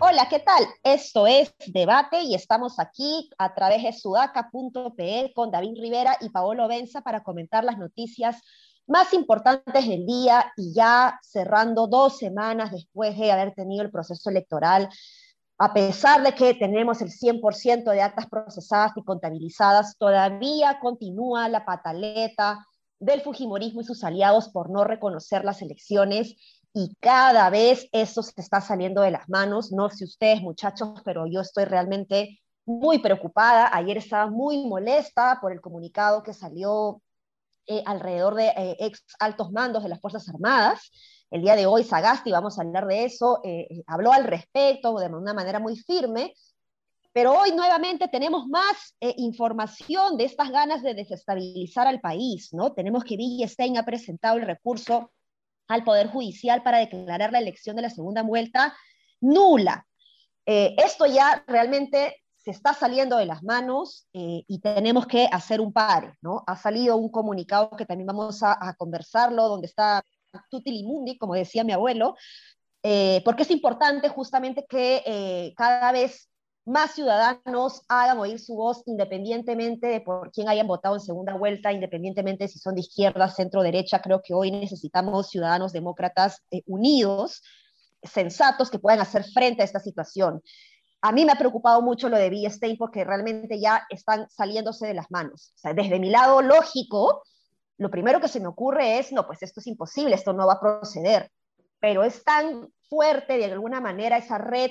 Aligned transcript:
Hola, 0.00 0.28
¿qué 0.28 0.38
tal? 0.40 0.64
Esto 0.82 1.26
es 1.26 1.54
Debate 1.66 2.22
y 2.22 2.34
estamos 2.34 2.78
aquí 2.78 3.30
a 3.38 3.54
través 3.54 3.82
de 3.82 3.92
sudaca.pe 3.92 5.32
con 5.34 5.50
David 5.50 5.80
Rivera 5.80 6.18
y 6.20 6.28
Paolo 6.28 6.68
Benza 6.68 7.00
para 7.00 7.22
comentar 7.22 7.64
las 7.64 7.78
noticias 7.78 8.40
más 8.86 9.12
importantes 9.14 9.88
del 9.88 10.06
día 10.06 10.52
y 10.56 10.74
ya 10.74 11.18
cerrando 11.22 11.86
dos 11.86 12.18
semanas 12.18 12.70
después 12.70 13.18
de 13.18 13.32
haber 13.32 13.54
tenido 13.54 13.82
el 13.82 13.90
proceso 13.90 14.30
electoral, 14.30 14.88
a 15.58 15.72
pesar 15.72 16.22
de 16.22 16.34
que 16.34 16.54
tenemos 16.54 17.00
el 17.00 17.10
100% 17.10 17.90
de 17.90 18.02
actas 18.02 18.26
procesadas 18.26 18.92
y 18.96 19.04
contabilizadas, 19.04 19.96
todavía 19.98 20.78
continúa 20.80 21.48
la 21.48 21.64
pataleta 21.64 22.66
del 22.98 23.20
Fujimorismo 23.20 23.80
y 23.80 23.84
sus 23.84 24.02
aliados 24.02 24.48
por 24.48 24.70
no 24.70 24.84
reconocer 24.84 25.44
las 25.44 25.62
elecciones 25.62 26.36
y 26.72 26.96
cada 27.00 27.50
vez 27.50 27.88
eso 27.92 28.22
se 28.22 28.40
está 28.40 28.60
saliendo 28.60 29.02
de 29.02 29.12
las 29.12 29.28
manos. 29.28 29.70
No 29.70 29.88
sé 29.90 30.04
ustedes, 30.04 30.42
muchachos, 30.42 31.00
pero 31.04 31.26
yo 31.26 31.40
estoy 31.40 31.66
realmente 31.66 32.40
muy 32.66 32.98
preocupada. 32.98 33.70
Ayer 33.72 33.96
estaba 33.98 34.28
muy 34.28 34.66
molesta 34.66 35.38
por 35.40 35.52
el 35.52 35.60
comunicado 35.60 36.24
que 36.24 36.32
salió 36.32 37.00
eh, 37.66 37.82
alrededor 37.86 38.34
de 38.34 38.48
eh, 38.48 38.76
ex 38.80 39.04
altos 39.20 39.52
mandos 39.52 39.84
de 39.84 39.88
las 39.88 40.00
Fuerzas 40.00 40.28
Armadas. 40.28 40.90
El 41.30 41.42
día 41.42 41.56
de 41.56 41.66
hoy 41.66 41.84
Sagasti, 41.84 42.30
vamos 42.30 42.58
a 42.58 42.62
hablar 42.62 42.86
de 42.86 43.04
eso, 43.04 43.40
eh, 43.44 43.82
habló 43.86 44.12
al 44.12 44.24
respecto 44.24 44.96
de 44.98 45.06
una 45.06 45.34
manera 45.34 45.58
muy 45.58 45.76
firme, 45.76 46.34
pero 47.12 47.32
hoy 47.32 47.52
nuevamente 47.52 48.08
tenemos 48.08 48.46
más 48.46 48.96
información 49.00 50.16
de 50.16 50.24
estas 50.24 50.50
ganas 50.50 50.82
de 50.82 50.94
desestabilizar 50.94 51.86
al 51.86 52.00
país, 52.00 52.52
¿no? 52.52 52.72
Tenemos 52.72 53.04
que 53.04 53.16
Stein 53.46 53.78
ha 53.78 53.84
presentado 53.84 54.36
el 54.36 54.46
recurso 54.46 55.12
al 55.68 55.84
Poder 55.84 56.08
Judicial 56.08 56.62
para 56.62 56.78
declarar 56.78 57.32
la 57.32 57.38
elección 57.38 57.76
de 57.76 57.82
la 57.82 57.90
segunda 57.90 58.22
vuelta 58.22 58.74
nula. 59.20 59.86
Eh, 60.46 60.74
esto 60.78 61.06
ya 61.06 61.42
realmente 61.46 62.16
se 62.36 62.50
está 62.50 62.74
saliendo 62.74 63.16
de 63.16 63.24
las 63.24 63.42
manos 63.42 64.06
eh, 64.12 64.44
y 64.46 64.60
tenemos 64.60 65.06
que 65.06 65.26
hacer 65.32 65.60
un 65.62 65.72
pare, 65.72 66.18
¿no? 66.20 66.44
Ha 66.46 66.56
salido 66.56 66.96
un 66.96 67.10
comunicado 67.10 67.70
que 67.70 67.86
también 67.86 68.06
vamos 68.06 68.42
a, 68.42 68.74
conversarlo, 68.76 69.48
donde 69.48 69.66
está 69.66 70.02
Tutilimundi, 70.50 71.18
como 71.18 71.34
decía 71.34 71.64
mi 71.64 71.72
abuelo, 71.72 72.16
eh, 72.82 73.22
porque 73.24 73.42
es 73.42 73.50
importante 73.50 74.08
justamente 74.08 74.66
que 74.68 75.52
cada 75.56 75.92
vez 75.92 76.28
más 76.66 76.94
ciudadanos 76.94 77.82
hagan 77.88 78.18
oír 78.18 78.40
su 78.40 78.54
voz 78.54 78.82
independientemente 78.86 79.86
de 79.86 80.00
por 80.00 80.30
quién 80.32 80.48
hayan 80.48 80.66
votado 80.66 80.94
en 80.94 81.00
segunda 81.00 81.34
vuelta, 81.34 81.72
independientemente 81.72 82.48
si 82.48 82.58
son 82.58 82.74
de 82.74 82.80
izquierda, 82.80 83.28
centro, 83.28 83.62
derecha. 83.62 84.00
Creo 84.00 84.22
que 84.22 84.34
hoy 84.34 84.50
necesitamos 84.50 85.28
ciudadanos 85.28 85.72
demócratas 85.72 86.42
eh, 86.50 86.62
unidos, 86.66 87.42
sensatos, 88.02 88.70
que 88.70 88.78
puedan 88.78 89.00
hacer 89.00 89.24
frente 89.24 89.62
a 89.62 89.64
esta 89.64 89.80
situación. 89.80 90.42
A 91.02 91.12
mí 91.12 91.26
me 91.26 91.32
ha 91.32 91.38
preocupado 91.38 91.82
mucho 91.82 92.08
lo 92.08 92.16
de 92.16 92.50
Stein 92.50 92.78
porque 92.78 93.04
realmente 93.04 93.60
ya 93.60 93.84
están 93.90 94.26
saliéndose 94.30 94.86
de 94.86 94.94
las 94.94 95.10
manos. 95.10 95.52
O 95.56 95.58
sea, 95.58 95.74
desde 95.74 95.98
mi 95.98 96.08
lado 96.08 96.40
lógico, 96.40 97.22
lo 97.78 97.90
primero 97.90 98.20
que 98.20 98.28
se 98.28 98.40
me 98.40 98.46
ocurre 98.46 98.98
es, 98.98 99.12
no, 99.12 99.26
pues 99.26 99.42
esto 99.42 99.60
es 99.60 99.66
imposible, 99.66 100.14
esto 100.14 100.32
no 100.32 100.46
va 100.46 100.54
a 100.54 100.60
proceder. 100.60 101.30
Pero 101.80 102.04
es 102.04 102.22
tan 102.24 102.68
fuerte 102.88 103.36
de 103.36 103.46
alguna 103.46 103.80
manera 103.80 104.16
esa 104.16 104.38
red 104.38 104.70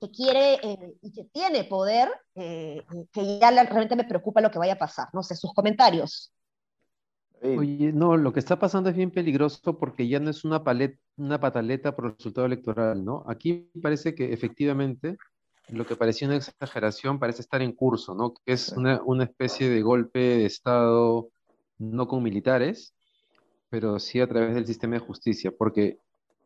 que 0.00 0.10
quiere 0.10 0.54
eh, 0.54 0.94
y 1.02 1.12
que 1.12 1.24
tiene 1.24 1.64
poder, 1.64 2.10
eh, 2.34 2.82
que 3.12 3.38
ya 3.38 3.50
realmente 3.50 3.96
me 3.96 4.04
preocupa 4.04 4.40
lo 4.40 4.50
que 4.50 4.58
vaya 4.58 4.74
a 4.74 4.78
pasar. 4.78 5.08
No 5.12 5.22
sé, 5.22 5.36
sus 5.36 5.52
comentarios. 5.54 6.32
Oye, 7.42 7.92
no, 7.92 8.16
lo 8.16 8.32
que 8.32 8.40
está 8.40 8.58
pasando 8.58 8.88
es 8.88 8.96
bien 8.96 9.10
peligroso 9.10 9.78
porque 9.78 10.08
ya 10.08 10.18
no 10.18 10.30
es 10.30 10.44
una, 10.44 10.64
palet, 10.64 10.98
una 11.16 11.38
pataleta 11.38 11.94
por 11.94 12.06
el 12.06 12.16
resultado 12.16 12.46
electoral, 12.46 13.04
¿no? 13.04 13.22
Aquí 13.28 13.70
parece 13.82 14.14
que 14.14 14.32
efectivamente 14.32 15.18
lo 15.68 15.86
que 15.86 15.96
parecía 15.96 16.28
una 16.28 16.38
exageración 16.38 17.18
parece 17.18 17.42
estar 17.42 17.60
en 17.60 17.72
curso, 17.72 18.14
¿no? 18.14 18.32
Que 18.32 18.54
es 18.54 18.70
una, 18.70 19.02
una 19.04 19.24
especie 19.24 19.68
de 19.68 19.82
golpe 19.82 20.18
de 20.18 20.46
Estado, 20.46 21.28
no 21.78 22.08
con 22.08 22.22
militares, 22.22 22.94
pero 23.70 23.98
sí 23.98 24.20
a 24.20 24.28
través 24.28 24.54
del 24.54 24.66
sistema 24.66 24.94
de 24.94 25.00
justicia, 25.00 25.52
porque 25.56 25.98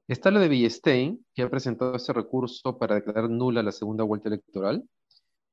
Está 0.09 0.31
lo 0.31 0.41
de 0.41 0.49
Villestein, 0.49 1.23
que 1.35 1.43
ha 1.43 1.51
presentado 1.51 1.95
ese 1.95 2.15
recurso 2.15 2.79
para 2.79 2.95
declarar 2.95 3.29
nula 3.29 3.63
la 3.63 3.73
segunda 3.73 4.05
vuelta 4.05 4.29
electoral. 4.31 4.89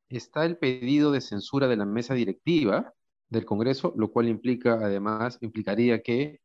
Está 0.08 0.46
el 0.46 0.58
pedido 0.58 1.12
de 1.12 1.20
censura 1.20 1.68
de 1.68 1.76
la 1.76 1.86
mesa 1.86 2.14
directiva 2.14 2.94
del 3.28 3.44
Congreso, 3.44 3.94
lo 3.98 4.12
cual 4.14 4.30
implica, 4.30 4.76
además, 4.76 5.38
implicaría 5.42 6.02
que, 6.02 6.40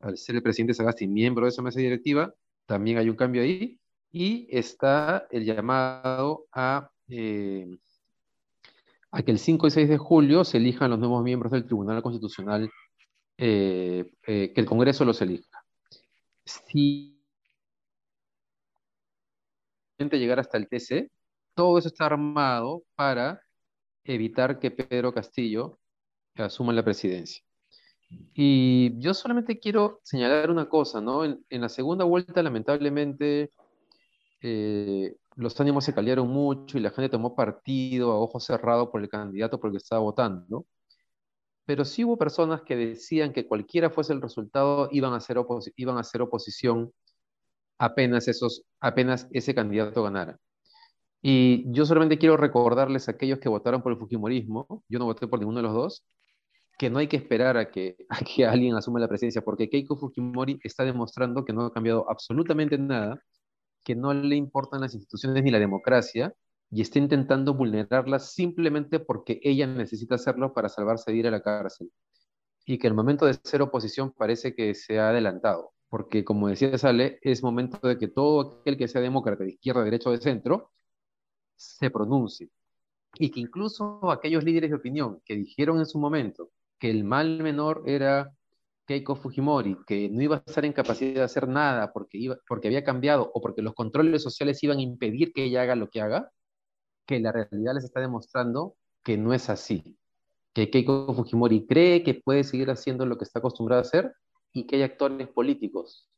al 0.00 0.16
ser 0.16 0.36
el 0.36 0.42
presidente 0.42 0.72
Sagasti 0.72 1.06
miembro 1.06 1.44
de 1.44 1.50
esa 1.50 1.60
mesa 1.60 1.80
directiva, 1.80 2.34
también 2.66 2.96
hay 2.96 3.10
un 3.10 3.16
cambio 3.16 3.42
ahí. 3.42 3.78
Y 4.10 4.48
está 4.50 5.26
el 5.30 5.44
llamado 5.44 6.46
a, 6.50 6.90
eh, 7.08 7.66
a 9.14 9.22
que 9.22 9.30
el 9.30 9.38
5 9.38 9.68
y 9.68 9.70
6 9.70 9.88
de 9.88 9.96
julio 9.96 10.44
se 10.44 10.56
elijan 10.56 10.90
los 10.90 10.98
nuevos 10.98 11.22
miembros 11.22 11.52
del 11.52 11.64
Tribunal 11.64 12.02
Constitucional, 12.02 12.68
eh, 13.38 14.10
eh, 14.26 14.52
que 14.52 14.60
el 14.60 14.66
Congreso 14.66 15.04
los 15.04 15.22
elija. 15.22 15.64
Si 16.44 17.16
llegar 19.98 20.40
hasta 20.40 20.58
el 20.58 20.68
TC, 20.68 21.10
todo 21.54 21.78
eso 21.78 21.88
está 21.88 22.06
armado 22.06 22.82
para 22.96 23.40
evitar 24.02 24.58
que 24.58 24.72
Pedro 24.72 25.14
Castillo 25.14 25.78
asuma 26.34 26.72
la 26.72 26.84
presidencia. 26.84 27.42
Y 28.34 28.98
yo 28.98 29.14
solamente 29.14 29.60
quiero 29.60 30.00
señalar 30.02 30.50
una 30.50 30.68
cosa, 30.68 31.00
¿no? 31.00 31.24
En, 31.24 31.44
la 31.48 31.68
segunda 31.68 32.04
vuelta, 32.04 32.42
lamentablemente, 32.42 33.50
eh, 34.42 35.14
los 35.36 35.60
ánimos 35.60 35.84
se 35.84 35.94
caliaron 35.94 36.28
mucho 36.28 36.78
y 36.78 36.80
la 36.80 36.90
gente 36.90 37.08
tomó 37.08 37.34
partido 37.34 38.12
a 38.12 38.18
ojos 38.18 38.44
cerrados 38.44 38.88
por 38.90 39.00
el 39.02 39.08
candidato 39.08 39.58
por 39.58 39.68
el 39.68 39.72
que 39.72 39.78
estaba 39.78 40.02
votando. 40.02 40.66
Pero 41.66 41.84
sí 41.84 42.04
hubo 42.04 42.18
personas 42.18 42.62
que 42.62 42.76
decían 42.76 43.32
que 43.32 43.46
cualquiera 43.46 43.90
fuese 43.90 44.12
el 44.12 44.22
resultado, 44.22 44.88
iban 44.92 45.12
a 45.14 45.16
hacer, 45.16 45.38
iban 45.76 45.96
a 45.96 46.00
hacer 46.00 46.22
oposición 46.22 46.92
apenas, 47.78 48.28
esos, 48.28 48.64
apenas 48.80 49.28
ese 49.32 49.54
candidato 49.54 50.02
ganara. 50.02 50.38
Y 51.22 51.64
yo 51.72 51.86
solamente 51.86 52.18
quiero 52.18 52.36
recordarles 52.36 53.08
a 53.08 53.12
aquellos 53.12 53.38
que 53.38 53.48
votaron 53.48 53.82
por 53.82 53.92
el 53.92 53.98
Fujimorismo, 53.98 54.84
yo 54.88 54.98
no 54.98 55.06
voté 55.06 55.26
por 55.26 55.38
ninguno 55.38 55.58
de 55.58 55.62
los 55.62 55.74
dos, 55.74 56.04
que 56.78 56.90
no 56.90 56.98
hay 56.98 57.08
que 57.08 57.16
esperar 57.16 57.56
a 57.56 57.70
que, 57.70 57.96
a 58.10 58.20
que 58.20 58.46
alguien 58.46 58.74
asuma 58.76 59.00
la 59.00 59.08
presidencia, 59.08 59.42
porque 59.42 59.70
Keiko 59.70 59.96
Fujimori 59.96 60.58
está 60.62 60.84
demostrando 60.84 61.44
que 61.44 61.52
no 61.52 61.66
ha 61.66 61.72
cambiado 61.72 62.10
absolutamente 62.10 62.78
nada, 62.78 63.22
que 63.84 63.94
no 63.94 64.14
le 64.14 64.36
importan 64.36 64.80
las 64.80 64.94
instituciones 64.94 65.42
ni 65.44 65.50
la 65.50 65.58
democracia, 65.58 66.34
y 66.70 66.80
está 66.82 66.98
intentando 66.98 67.54
vulnerarlas 67.54 68.32
simplemente 68.32 68.98
porque 68.98 69.40
ella 69.42 69.66
necesita 69.66 70.16
hacerlo 70.16 70.54
para 70.54 70.68
salvarse 70.68 71.12
de 71.12 71.18
ir 71.18 71.26
a 71.26 71.30
la 71.30 71.42
cárcel. 71.42 71.90
Y 72.66 72.78
que 72.78 72.88
el 72.88 72.94
momento 72.94 73.26
de 73.26 73.34
ser 73.44 73.62
oposición 73.62 74.12
parece 74.12 74.54
que 74.54 74.74
se 74.74 74.98
ha 74.98 75.10
adelantado 75.10 75.74
porque 75.94 76.24
como 76.24 76.48
decía 76.48 76.76
Sale, 76.76 77.20
es 77.22 77.44
momento 77.44 77.86
de 77.86 77.96
que 77.96 78.08
todo 78.08 78.58
aquel 78.58 78.76
que 78.76 78.88
sea 78.88 79.00
demócrata 79.00 79.44
de 79.44 79.50
izquierda, 79.50 79.84
derecha 79.84 80.08
o 80.10 80.12
de 80.12 80.18
centro 80.18 80.72
se 81.54 81.88
pronuncie. 81.88 82.50
Y 83.16 83.30
que 83.30 83.38
incluso 83.38 84.10
aquellos 84.10 84.42
líderes 84.42 84.70
de 84.70 84.76
opinión 84.76 85.22
que 85.24 85.36
dijeron 85.36 85.78
en 85.78 85.86
su 85.86 86.00
momento 86.00 86.50
que 86.80 86.90
el 86.90 87.04
mal 87.04 87.40
menor 87.44 87.84
era 87.86 88.34
Keiko 88.86 89.16
Fujimori, 89.16 89.78
que 89.86 90.08
no 90.10 90.22
iba 90.22 90.36
a 90.36 90.42
estar 90.46 90.64
en 90.64 90.72
capacidad 90.72 91.14
de 91.14 91.22
hacer 91.22 91.48
nada 91.48 91.92
porque, 91.92 92.18
iba, 92.18 92.36
porque 92.46 92.68
había 92.68 92.84
cambiado 92.84 93.30
o 93.32 93.40
porque 93.40 93.62
los 93.62 93.74
controles 93.74 94.22
sociales 94.22 94.62
iban 94.62 94.78
a 94.78 94.82
impedir 94.82 95.32
que 95.32 95.44
ella 95.44 95.62
haga 95.62 95.74
lo 95.74 95.88
que 95.88 96.00
haga, 96.00 96.30
que 97.06 97.20
la 97.20 97.32
realidad 97.32 97.74
les 97.74 97.84
está 97.84 98.00
demostrando 98.00 98.76
que 99.02 99.16
no 99.16 99.32
es 99.32 99.50
así. 99.50 99.96
Que 100.52 100.70
Keiko 100.70 101.12
Fujimori 101.14 101.66
cree 101.66 102.02
que 102.02 102.14
puede 102.14 102.44
seguir 102.44 102.70
haciendo 102.70 103.06
lo 103.06 103.18
que 103.18 103.24
está 103.24 103.38
acostumbrado 103.38 103.80
a 103.80 103.86
hacer 103.86 104.14
y 104.52 104.66
que 104.66 104.76
hay 104.76 104.82
actores 104.82 105.28
políticos 105.28 106.08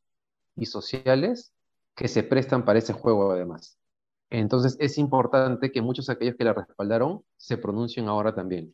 y 0.56 0.66
sociales 0.66 1.52
que 1.94 2.08
se 2.08 2.22
prestan 2.22 2.64
para 2.64 2.78
ese 2.78 2.92
juego 2.92 3.32
además. 3.32 3.78
Entonces 4.30 4.76
es 4.80 4.98
importante 4.98 5.70
que 5.70 5.82
muchos 5.82 6.06
de 6.06 6.12
aquellos 6.12 6.36
que 6.36 6.44
la 6.44 6.52
respaldaron 6.52 7.22
se 7.36 7.58
pronuncien 7.58 8.08
ahora 8.08 8.34
también. 8.34 8.72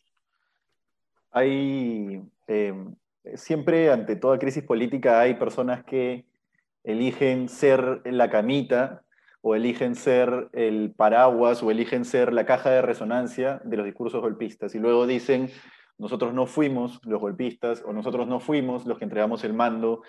Hay, 1.30 2.22
em, 2.46 2.94
siempre 3.34 3.90
ante 3.90 4.16
toda 4.16 4.38
crisis 4.38 4.64
política 4.64 5.20
hay 5.20 5.34
personas 5.34 5.84
que 5.84 6.24
eligen 6.84 7.48
ser 7.48 8.02
la 8.04 8.30
camita 8.30 9.04
o 9.40 9.54
eligen 9.54 9.94
ser 9.94 10.48
el 10.52 10.92
paraguas 10.96 11.62
o 11.62 11.70
eligen 11.70 12.04
ser 12.04 12.32
la 12.32 12.46
caja 12.46 12.70
de 12.70 12.82
resonancia 12.82 13.60
de 13.64 13.76
los 13.76 13.86
discursos 13.86 14.20
golpistas 14.20 14.74
y 14.74 14.78
luego 14.78 15.06
dicen, 15.06 15.50
nosotros 15.98 16.32
no 16.32 16.46
fuimos 16.46 17.00
los 17.04 17.20
golpistas 17.20 17.82
o 17.86 17.92
nosotros 17.92 18.26
no 18.26 18.40
fuimos 18.40 18.86
los 18.86 18.98
que 18.98 19.04
entregamos 19.04 19.44
el 19.44 19.52
mando 19.52 20.02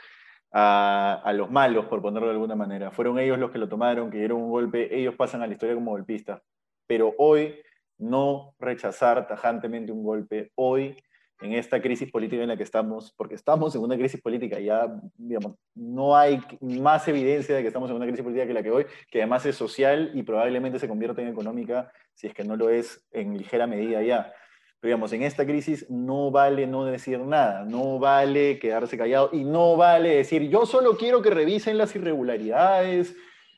a, 0.52 1.34
los 1.36 1.50
malos, 1.50 1.86
por 1.86 2.02
ponerlo 2.02 2.28
de 2.28 2.34
alguna 2.34 2.56
manera. 2.56 2.92
Fueron 2.92 3.18
ellos 3.18 3.40
los 3.40 3.50
que 3.50 3.58
lo 3.58 3.68
tomaron, 3.68 4.12
que 4.12 4.20
dieron 4.20 4.40
un 4.40 4.52
golpe, 4.52 4.96
ellos 4.96 5.16
pasan 5.16 5.42
a 5.42 5.48
la 5.48 5.54
historia 5.54 5.74
como 5.74 5.92
golpistas. 5.92 6.42
Pero 6.86 7.16
hoy 7.18 7.56
no 7.98 8.54
rechazar 8.60 9.28
tajantemente 9.28 9.92
un 9.92 10.04
golpe 10.04 10.52
hoy 10.56 10.96
en 11.42 11.54
esta 11.54 11.82
crisis 11.82 12.10
política 12.12 12.42
en 12.42 12.50
la 12.50 12.58
que 12.58 12.64
estamos, 12.64 13.14
porque 13.18 13.36
estamos 13.36 13.76
en 13.76 13.82
una 13.82 13.98
crisis 13.98 14.22
política, 14.22 14.60
ya 14.60 14.88
digamos, 15.18 15.56
no 15.76 16.16
hay 16.16 16.40
más 16.62 17.08
evidencia 17.08 17.56
de 17.56 17.62
que 17.62 17.68
estamos 17.68 17.90
en 17.90 17.98
una 17.98 18.06
crisis 18.06 18.24
política 18.24 18.48
que 18.48 18.54
la 18.54 18.64
que 18.64 18.72
hoy, 18.72 18.86
que 19.10 19.20
además 19.20 19.46
es 19.46 19.56
social 19.56 20.12
y 20.14 20.24
probablemente 20.24 20.80
se 20.80 20.88
convierta 20.88 21.22
en 21.22 21.28
económica, 21.28 21.92
si 22.14 22.28
es 22.28 22.34
que 22.34 22.44
no 22.44 22.56
lo 22.56 22.70
es 22.70 23.06
en 23.12 23.38
ligera 23.38 23.68
medida 23.68 24.02
ya. 24.02 24.34
Pero 24.80 24.90
digamos, 24.96 25.14
en 25.14 25.24
esta 25.24 25.46
crisis 25.46 25.90
no 25.90 26.30
vale 26.30 26.68
no 26.68 26.86
decir 26.86 27.20
nada, 27.20 27.64
no 27.64 28.00
vale 28.00 28.60
quedarse 28.60 28.98
callado 28.98 29.30
y 29.32 29.44
no 29.44 29.78
vale 29.78 30.18
decir, 30.18 30.50
yo 30.50 30.66
solo 30.66 30.98
quiero 30.98 31.22
que 31.22 31.30
revisen 31.30 31.78
las 31.78 31.96
irregularidades, 31.96 33.16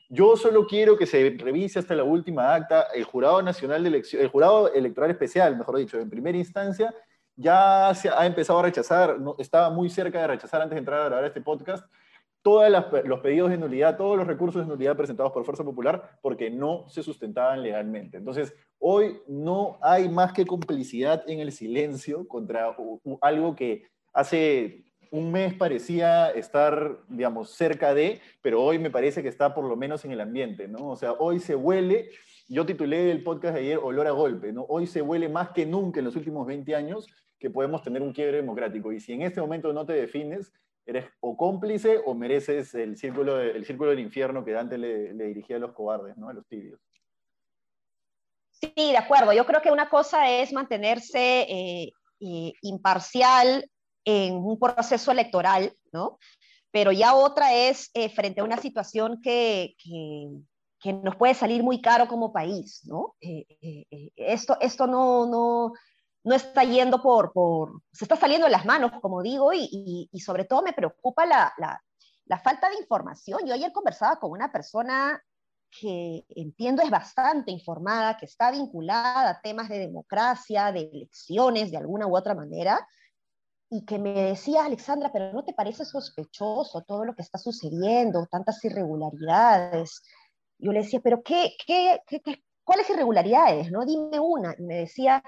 yo 0.08 0.36
solo 0.36 0.68
quiero 0.68 0.96
que 0.96 1.06
se 1.06 1.36
revise 1.36 1.80
hasta 1.80 1.96
la 1.96 2.04
última 2.04 2.54
acta. 2.54 2.86
El 2.94 3.02
Jurado 3.04 3.42
Nacional 3.42 3.82
de 3.82 3.88
Elección, 3.88 4.22
el 4.22 4.28
Jurado 4.28 4.72
Electoral 4.72 5.10
Especial, 5.10 5.56
mejor 5.56 5.78
dicho, 5.78 5.98
en 5.98 6.08
primera 6.08 6.38
instancia, 6.38 6.94
ya 7.36 7.92
se 7.94 8.08
ha 8.08 8.26
empezado 8.26 8.58
a 8.58 8.62
rechazar, 8.62 9.16
estaba 9.38 9.70
muy 9.70 9.90
cerca 9.90 10.20
de 10.20 10.26
rechazar 10.26 10.62
antes 10.62 10.74
de 10.74 10.80
entrar 10.80 11.00
a 11.00 11.04
grabar 11.04 11.24
este 11.24 11.40
podcast, 11.40 11.86
todos 12.42 12.70
los 13.04 13.20
pedidos 13.20 13.50
de 13.50 13.58
nulidad, 13.58 13.96
todos 13.96 14.16
los 14.16 14.26
recursos 14.26 14.62
de 14.62 14.68
nulidad 14.68 14.96
presentados 14.96 15.32
por 15.32 15.44
Fuerza 15.44 15.64
Popular 15.64 16.18
porque 16.22 16.48
no 16.48 16.88
se 16.88 17.02
sustentaban 17.02 17.62
legalmente. 17.62 18.18
Entonces, 18.18 18.54
hoy 18.78 19.18
no 19.26 19.78
hay 19.82 20.08
más 20.08 20.32
que 20.32 20.46
complicidad 20.46 21.24
en 21.28 21.40
el 21.40 21.50
silencio 21.50 22.28
contra 22.28 22.76
algo 23.20 23.56
que 23.56 23.88
hace 24.12 24.84
un 25.10 25.32
mes 25.32 25.54
parecía 25.54 26.30
estar, 26.30 26.98
digamos, 27.08 27.50
cerca 27.50 27.94
de, 27.94 28.20
pero 28.42 28.62
hoy 28.62 28.78
me 28.78 28.90
parece 28.90 29.22
que 29.22 29.28
está 29.28 29.54
por 29.54 29.64
lo 29.64 29.76
menos 29.76 30.04
en 30.04 30.12
el 30.12 30.20
ambiente, 30.20 30.68
¿no? 30.68 30.90
O 30.90 30.96
sea, 30.96 31.12
hoy 31.12 31.40
se 31.40 31.54
huele, 31.54 32.10
yo 32.48 32.66
titulé 32.66 33.10
el 33.10 33.22
podcast 33.22 33.54
de 33.54 33.60
ayer 33.60 33.78
Olor 33.78 34.06
a 34.06 34.12
Golpe, 34.12 34.52
¿no? 34.52 34.64
Hoy 34.68 34.86
se 34.86 35.02
huele 35.02 35.28
más 35.28 35.50
que 35.50 35.66
nunca 35.66 36.00
en 36.00 36.06
los 36.06 36.16
últimos 36.16 36.46
20 36.46 36.74
años 36.74 37.06
que 37.38 37.50
podemos 37.50 37.82
tener 37.82 38.02
un 38.02 38.12
quiebre 38.12 38.38
democrático. 38.38 38.92
Y 38.92 39.00
si 39.00 39.12
en 39.12 39.22
este 39.22 39.40
momento 39.40 39.72
no 39.72 39.84
te 39.84 39.94
defines, 39.94 40.52
eres 40.86 41.06
o 41.20 41.36
cómplice 41.36 42.00
o 42.04 42.14
mereces 42.14 42.74
el 42.74 42.96
círculo, 42.96 43.40
el 43.40 43.64
círculo 43.64 43.90
del 43.90 44.00
infierno 44.00 44.44
que 44.44 44.52
Dante 44.52 44.78
le, 44.78 45.12
dirigía 45.12 45.56
a 45.56 45.60
los 45.60 45.72
cobardes, 45.72 46.16
¿no? 46.16 46.28
a 46.28 46.32
los 46.32 46.46
tibios. 46.46 46.80
Sí, 48.52 48.72
de 48.76 48.96
acuerdo. 48.96 49.32
Yo 49.32 49.44
creo 49.44 49.60
que 49.60 49.70
una 49.70 49.90
cosa 49.90 50.30
es 50.30 50.52
mantenerse 50.52 51.42
eh, 51.42 51.92
eh, 52.20 52.52
imparcial 52.62 53.68
en 54.04 54.34
un 54.36 54.58
proceso 54.58 55.10
electoral, 55.10 55.72
¿no? 55.92 56.18
Pero 56.70 56.92
ya 56.92 57.14
otra 57.14 57.54
es 57.54 57.90
eh, 57.92 58.08
frente 58.08 58.40
a 58.40 58.44
una 58.44 58.56
situación 58.56 59.20
que, 59.20 59.74
que, 60.80 60.92
nos 60.92 61.16
puede 61.16 61.34
salir 61.34 61.62
muy 61.62 61.80
caro 61.80 62.08
como 62.08 62.32
país, 62.32 62.82
¿no? 62.84 63.14
esto, 63.20 64.56
esto 64.60 64.86
no, 64.86 65.26
no, 65.26 65.72
no 66.24 66.34
está 66.34 66.64
yendo 66.64 67.00
por, 67.00 67.32
por, 67.32 67.82
se 67.92 68.04
está 68.04 68.16
saliendo 68.16 68.46
de 68.46 68.52
las 68.52 68.64
manos, 68.64 68.92
como 69.00 69.22
digo, 69.22 69.52
y, 69.52 70.08
y, 70.10 70.20
sobre 70.20 70.44
todo 70.44 70.62
me 70.62 70.72
preocupa 70.72 71.24
la, 71.24 71.52
la, 71.58 71.80
la, 72.24 72.38
falta 72.38 72.68
de 72.68 72.80
información. 72.80 73.46
Yo 73.46 73.54
ayer 73.54 73.72
conversaba 73.72 74.18
con 74.18 74.32
una 74.32 74.50
persona 74.50 75.22
que 75.70 76.24
entiendo 76.30 76.82
es 76.82 76.90
bastante 76.90 77.50
informada, 77.52 78.16
que 78.16 78.26
está 78.26 78.50
vinculada 78.50 79.30
a 79.30 79.40
temas 79.40 79.68
de 79.68 79.78
democracia, 79.78 80.72
de 80.72 80.90
elecciones, 80.92 81.70
de 81.70 81.76
alguna 81.76 82.06
u 82.06 82.16
otra 82.16 82.34
manera, 82.34 82.86
y 83.70 83.84
que 83.84 83.98
me 83.98 84.12
decía, 84.12 84.64
Alexandra, 84.64 85.10
pero 85.12 85.32
¿no 85.32 85.44
te 85.44 85.52
parece 85.52 85.84
sospechoso 85.84 86.82
todo 86.82 87.04
lo 87.04 87.14
que 87.14 87.22
está 87.22 87.38
sucediendo, 87.38 88.26
tantas 88.26 88.64
irregularidades? 88.64 90.02
Yo 90.58 90.72
le 90.72 90.80
decía, 90.80 91.00
pero 91.00 91.22
¿qué, 91.22 91.52
qué, 91.66 92.00
qué, 92.06 92.20
qué 92.20 92.42
cuáles 92.64 92.88
irregularidades? 92.90 93.70
¿no? 93.70 93.84
Dime 93.84 94.18
una. 94.20 94.54
Y 94.58 94.62
me 94.62 94.76
decía, 94.76 95.22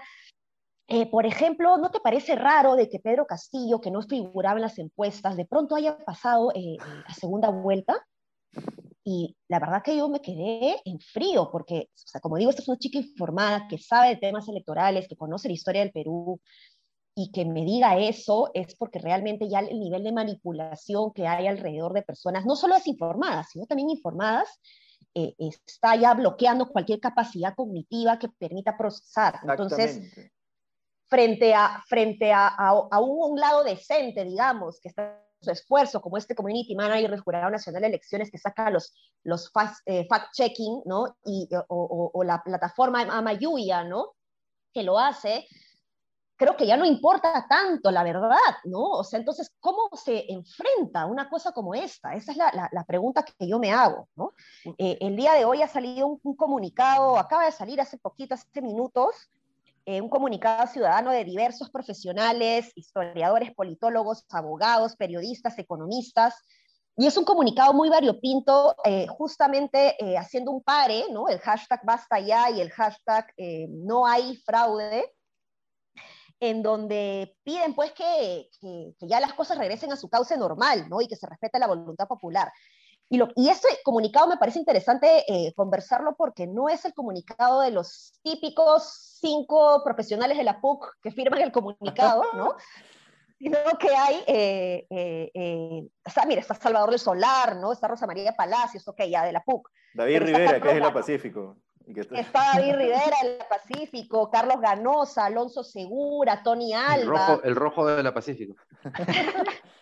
eh, 0.88 1.10
por 1.10 1.26
ejemplo, 1.26 1.76
¿no 1.78 1.90
te 1.90 2.00
parece 2.00 2.34
raro 2.34 2.75
de 2.75 2.88
que 2.88 2.98
Pedro 2.98 3.26
Castillo, 3.26 3.80
que 3.80 3.90
no 3.90 4.02
figuraba 4.02 4.56
en 4.56 4.62
las 4.62 4.78
encuestas, 4.78 5.36
de 5.36 5.44
pronto 5.46 5.76
haya 5.76 5.98
pasado 5.98 6.50
eh, 6.54 6.76
a 7.06 7.14
segunda 7.14 7.50
vuelta? 7.50 7.94
Y 9.04 9.36
la 9.48 9.58
verdad 9.58 9.82
que 9.82 9.96
yo 9.96 10.08
me 10.08 10.20
quedé 10.20 10.80
en 10.84 10.98
frío, 11.00 11.48
porque, 11.50 11.88
o 11.94 12.08
sea, 12.08 12.20
como 12.20 12.36
digo, 12.36 12.50
esta 12.50 12.62
es 12.62 12.69
una 12.69 12.78
chica 12.78 12.98
informada, 12.98 13.66
que 13.69 13.78
sabe 13.78 14.08
de 14.08 14.16
temas 14.16 14.48
electorales, 14.48 15.08
que 15.08 15.16
conoce 15.16 15.48
la 15.48 15.54
historia 15.54 15.81
del 15.81 15.92
Perú, 15.92 16.40
y 17.14 17.32
que 17.32 17.44
me 17.44 17.64
diga 17.64 17.98
eso 17.98 18.50
es 18.54 18.76
porque 18.76 19.00
realmente 19.00 19.48
ya 19.48 19.58
el 19.58 19.81
nivel 19.81 20.04
de 20.04 20.12
manipulación 20.12 21.12
que 21.12 21.26
hay 21.26 21.48
alrededor 21.48 21.92
de 21.92 22.02
personas, 22.02 22.46
no 22.46 22.54
solo 22.54 22.76
desinformadas, 22.76 23.48
sino 23.50 23.66
también 23.66 23.90
informadas, 23.90 24.60
está 25.38 25.97
ya 25.97 26.15
bloqueando 26.15 26.69
cualquier 26.69 27.00
capacidad 27.00 27.55
cognitiva 27.55 28.19
que 28.19 28.29
permita 28.29 28.76
procesar. 28.76 29.41
Entonces, 29.43 30.31
frente 31.09 31.55
a, 31.55 31.82
frente 31.88 32.32
a, 32.32 32.49
a, 32.49 33.00
un, 33.00 33.38
lado 33.38 33.65
decente, 33.65 34.25
digamos, 34.25 34.81
que 34.81 34.88
está 34.88 35.25
su 35.41 35.50
esfuerzo, 35.50 36.00
como 36.00 36.17
este 36.17 36.35
Community 36.35 36.75
Manager 36.75 37.11
del 37.11 37.20
Jurado 37.20 37.50
Nacional 37.50 37.82
de 37.82 37.88
Elecciones 37.88 38.31
que 38.31 38.38
saca 38.38 38.70
los, 38.70 38.93
los 39.23 39.50
eh, 39.87 40.06
fact-checking, 40.09 40.82
¿no? 40.85 41.17
Y, 41.25 41.49
o, 41.69 42.11
o, 42.12 42.25
la 42.25 42.43
plataforma 42.43 43.03
Amayuya, 43.03 43.85
¿no? 43.85 44.15
Que 44.73 44.82
lo 44.82 44.99
hace, 44.99 45.47
creo 46.38 46.56
que 46.56 46.67
ya 46.67 46.79
no 46.79 46.87
importa 46.87 47.46
tanto 47.49 47.90
la 47.90 48.02
verdad, 48.02 48.38
¿no? 48.64 48.81
O 48.81 49.05
sea, 49.05 49.19
entonces, 49.19 49.52
¿cómo 49.61 49.90
se 49.93 50.25
enfrenta 50.32 51.05
una 51.05 51.29
cosa 51.29 51.52
como 51.52 51.75
esta? 51.75 52.14
Esa 52.14 52.32
es 52.32 52.38
la, 52.38 52.70
la, 52.73 52.85
pregunta 52.85 53.23
que 53.23 53.46
yo 53.46 53.58
me 53.58 53.73
hago, 53.73 54.08
¿no? 54.17 54.32
Eh, 54.79 54.96
el 55.02 55.17
día 55.17 55.35
de 55.35 55.44
hoy 55.44 55.61
ha 55.61 55.69
salido 55.69 56.06
un, 56.06 56.20
un, 56.23 56.37
comunicado, 56.37 57.19
acaba 57.19 57.44
de 57.44 57.52
salir 57.52 57.81
hace 57.81 57.99
poquito, 57.99 58.35
hace 58.35 58.62
minutos, 58.62 59.29
eh, 59.90 60.02
un 60.02 60.11
comunicado 60.11 60.67
ciudadano 60.67 61.11
de 61.12 61.25
diversos 61.25 61.70
profesionales, 61.70 62.73
historiadores, 62.75 63.55
politólogos, 63.55 64.23
abogados, 64.29 64.94
periodistas, 64.96 65.58
economistas, 65.58 66.44
y 66.94 67.06
es 67.06 67.17
un 67.17 67.25
comunicado 67.25 67.73
muy 67.73 67.88
variopinto, 67.88 68.76
eh, 68.84 69.06
justamente 69.06 69.96
eh, 69.99 70.19
haciendo 70.19 70.50
un 70.50 70.62
pare, 70.62 71.05
¿no? 71.11 71.26
El 71.31 71.38
hashtag 71.38 71.81
basta 71.87 72.20
ya 72.20 72.50
y 72.50 72.61
el 72.61 72.70
hashtag 72.70 73.32
no 73.70 74.05
hay 74.05 74.37
fraude, 74.44 75.11
en 76.40 76.62
donde 76.62 77.37
piden 77.43 77.75
pues 77.75 77.93
que, 77.93 78.49
que, 78.61 78.94
que, 78.99 79.08
ya 79.08 79.20
las 79.20 79.35
cosas 79.35 79.58
regresen 79.58 79.93
a 79.93 79.96
su 79.96 80.08
cauce 80.08 80.37
normal, 80.37 80.88
¿no? 80.88 81.00
Y 81.00 81.08
que 81.08 81.17
se 81.17 81.26
respete 81.26 81.58
la 81.58 81.67
voluntad 81.67 82.06
popular. 82.06 82.50
Y, 83.11 83.17
lo, 83.17 83.29
y 83.37 83.49
este 83.49 83.69
comunicado 83.85 84.29
me 84.29 84.37
parece 84.37 84.58
interesante 84.58 85.25
eh, 85.29 85.55
conversarlo 85.55 86.14
porque 86.17 86.46
no 86.46 86.69
es 86.69 86.85
el 86.85 86.93
comunicado 86.93 87.62
de 87.62 87.70
los 87.70 88.12
típicos 88.23 89.17
cinco 89.20 89.82
profesionales 89.82 90.37
de 90.37 90.44
la 90.44 90.60
PUC 90.60 90.84
que 91.03 91.10
firman 91.10 91.41
el 91.41 91.53
comunicado, 91.53 92.22
¿no? 92.34 92.55
sino 93.39 93.58
que 93.79 93.89
hay, 93.94 94.24
eh, 94.27 94.86
eh, 94.91 95.89
está, 96.05 96.27
mira, 96.27 96.41
está 96.41 96.55
Salvador 96.55 96.91
del 96.91 96.98
Solar, 96.98 97.56
¿no? 97.56 97.72
Está 97.72 97.86
Rosa 97.86 98.06
María 98.06 98.32
Palacios, 98.32 98.86
ok, 98.89 99.03
ya 99.08 99.24
de 99.24 99.32
la 99.32 99.43
PUC. 99.43 99.70
David 99.94 100.22
Rivera, 100.22 100.60
que 100.60 100.69
es 100.69 100.74
de 100.74 100.81
la 100.81 100.93
Pacífico. 100.93 101.56
Está... 101.94 102.52
David 102.54 102.74
Rivera 102.74 103.16
del 103.22 103.38
Pacífico, 103.48 104.30
Carlos 104.30 104.60
Ganosa, 104.60 105.24
Alonso 105.24 105.64
Segura, 105.64 106.42
Tony 106.42 106.74
Alba. 106.74 106.96
El 106.96 107.06
rojo, 107.06 107.42
el 107.42 107.56
rojo 107.56 107.86
de 107.86 108.02
la 108.02 108.14
Pacífico. 108.14 108.56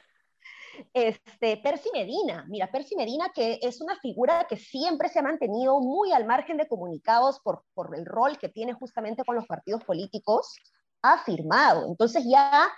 Este, 0.93 1.57
Percy 1.57 1.89
Medina, 1.93 2.45
mira, 2.49 2.71
Percy 2.71 2.97
Medina 2.97 3.31
que 3.35 3.59
es 3.63 3.81
una 3.81 3.97
figura 3.97 4.47
que 4.49 4.57
siempre 4.57 5.09
se 5.09 5.19
ha 5.19 5.23
mantenido 5.23 5.81
muy 5.81 6.13
al 6.13 6.27
margen 6.27 6.57
de 6.57 6.69
comunicados 6.69 7.41
por, 7.41 7.65
por 7.75 7.97
el 7.97 8.05
rol 8.05 8.37
que 8.39 8.49
tiene 8.49 8.75
justamente 8.75 9.25
con 9.25 9.37
los 9.37 9.47
partidos 9.47 9.85
políticos, 9.85 10.55
ha 11.03 11.19
firmado. 11.19 11.87
Entonces 11.89 12.25
ya, 12.29 12.69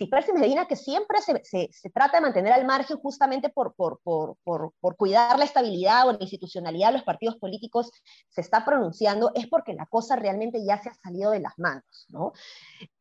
si 0.00 0.06
Percy 0.06 0.32
Medina 0.32 0.66
que 0.66 0.76
siempre 0.76 1.20
se, 1.20 1.44
se, 1.44 1.68
se 1.70 1.90
trata 1.90 2.16
de 2.16 2.22
mantener 2.22 2.54
al 2.54 2.64
margen 2.64 2.96
justamente 2.96 3.50
por, 3.50 3.74
por, 3.74 4.00
por, 4.02 4.38
por, 4.42 4.96
cuidar 4.96 5.38
la 5.38 5.44
estabilidad 5.44 6.08
o 6.08 6.12
la 6.12 6.18
institucionalidad 6.22 6.86
de 6.86 6.94
los 6.94 7.02
partidos 7.02 7.36
políticos, 7.36 7.90
se 8.30 8.40
está 8.40 8.64
pronunciando, 8.64 9.30
es 9.34 9.46
porque 9.46 9.74
la 9.74 9.84
cosa 9.84 10.16
realmente 10.16 10.64
ya 10.64 10.80
se 10.82 10.88
ha 10.88 10.94
salido 10.94 11.32
de 11.32 11.40
las 11.40 11.58
manos, 11.58 12.06
¿no? 12.08 12.32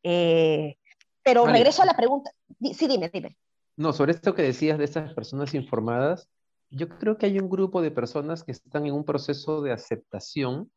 Eh, 0.04 0.76
pero 1.24 1.46
regreso 1.46 1.84
a 1.84 1.86
la 1.86 1.96
pregunta. 1.96 2.32
Sí, 2.74 2.86
dime, 2.86 3.10
dime. 3.14 3.38
No, 3.78 3.94
sobre 3.94 4.12
esto 4.12 4.36
que 4.36 4.42
decías 4.42 4.78
de 4.78 4.84
estas 4.84 5.14
personas 5.14 5.54
informadas, 5.54 6.28
yo 6.70 6.90
creo 6.90 7.18
que 7.18 7.28
hay 7.28 7.40
un 7.40 7.50
grupo 7.50 7.82
de 7.82 7.92
personas 7.92 8.44
que 8.44 8.52
están 8.52 8.86
en 8.86 8.94
un 8.94 9.06
proceso 9.06 9.62
de 9.62 9.72
aceptación 9.72 10.70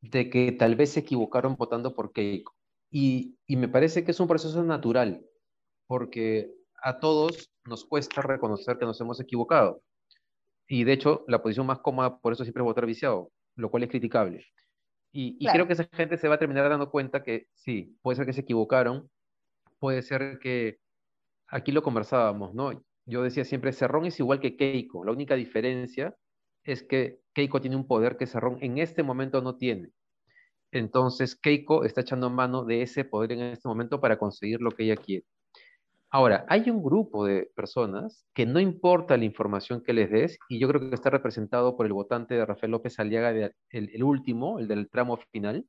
de 0.00 0.30
que 0.30 0.50
tal 0.52 0.76
vez 0.76 0.92
se 0.92 1.00
equivocaron 1.00 1.56
votando 1.56 1.94
por 1.94 2.10
Keiko. 2.10 2.54
Y, 2.90 3.36
y 3.46 3.56
me 3.56 3.68
parece 3.68 4.02
que 4.02 4.12
es 4.12 4.20
un 4.20 4.28
proceso 4.28 4.62
natural, 4.62 5.26
porque 5.92 6.50
a 6.82 7.00
todos 7.00 7.52
nos 7.66 7.84
cuesta 7.84 8.22
reconocer 8.22 8.78
que 8.78 8.86
nos 8.86 8.98
hemos 9.02 9.20
equivocado. 9.20 9.82
Y 10.66 10.84
de 10.84 10.94
hecho, 10.94 11.22
la 11.28 11.42
posición 11.42 11.66
más 11.66 11.80
cómoda 11.80 12.18
por 12.18 12.32
eso 12.32 12.44
siempre 12.44 12.62
es 12.62 12.64
votar 12.64 12.86
viciado, 12.86 13.30
lo 13.56 13.70
cual 13.70 13.82
es 13.82 13.90
criticable. 13.90 14.46
Y, 15.12 15.36
y 15.38 15.46
creo 15.48 15.66
que 15.66 15.74
esa 15.74 15.86
gente 15.92 16.16
se 16.16 16.28
va 16.28 16.36
a 16.36 16.38
terminar 16.38 16.66
dando 16.70 16.90
cuenta 16.90 17.22
que 17.22 17.48
sí, 17.52 17.94
puede 18.00 18.16
ser 18.16 18.24
que 18.24 18.32
se 18.32 18.40
equivocaron, 18.40 19.10
puede 19.80 20.00
ser 20.00 20.38
que 20.38 20.78
aquí 21.48 21.72
lo 21.72 21.82
conversábamos, 21.82 22.54
¿no? 22.54 22.72
Yo 23.04 23.22
decía 23.22 23.44
siempre, 23.44 23.74
Cerrón 23.74 24.06
es 24.06 24.18
igual 24.18 24.40
que 24.40 24.56
Keiko. 24.56 25.04
La 25.04 25.12
única 25.12 25.34
diferencia 25.34 26.16
es 26.64 26.82
que 26.82 27.18
Keiko 27.34 27.60
tiene 27.60 27.76
un 27.76 27.86
poder 27.86 28.16
que 28.16 28.26
Cerrón 28.26 28.56
en 28.62 28.78
este 28.78 29.02
momento 29.02 29.42
no 29.42 29.58
tiene. 29.58 29.90
Entonces 30.70 31.36
Keiko 31.36 31.84
está 31.84 32.00
echando 32.00 32.30
mano 32.30 32.64
de 32.64 32.80
ese 32.80 33.04
poder 33.04 33.32
en 33.32 33.40
este 33.42 33.68
momento 33.68 34.00
para 34.00 34.18
conseguir 34.18 34.62
lo 34.62 34.70
que 34.70 34.84
ella 34.84 34.96
quiere. 34.96 35.26
Ahora, 36.14 36.44
hay 36.50 36.68
un 36.68 36.82
grupo 36.82 37.24
de 37.24 37.50
personas 37.56 38.26
que 38.34 38.44
no 38.44 38.60
importa 38.60 39.16
la 39.16 39.24
información 39.24 39.82
que 39.82 39.94
les 39.94 40.10
des, 40.10 40.38
y 40.50 40.58
yo 40.60 40.68
creo 40.68 40.90
que 40.90 40.94
está 40.94 41.08
representado 41.08 41.74
por 41.74 41.86
el 41.86 41.94
votante 41.94 42.34
de 42.34 42.44
Rafael 42.44 42.70
López 42.72 42.98
Aliaga, 43.00 43.50
el, 43.70 44.04
último, 44.04 44.58
el 44.58 44.68
del 44.68 44.90
tramo 44.90 45.16
final, 45.32 45.66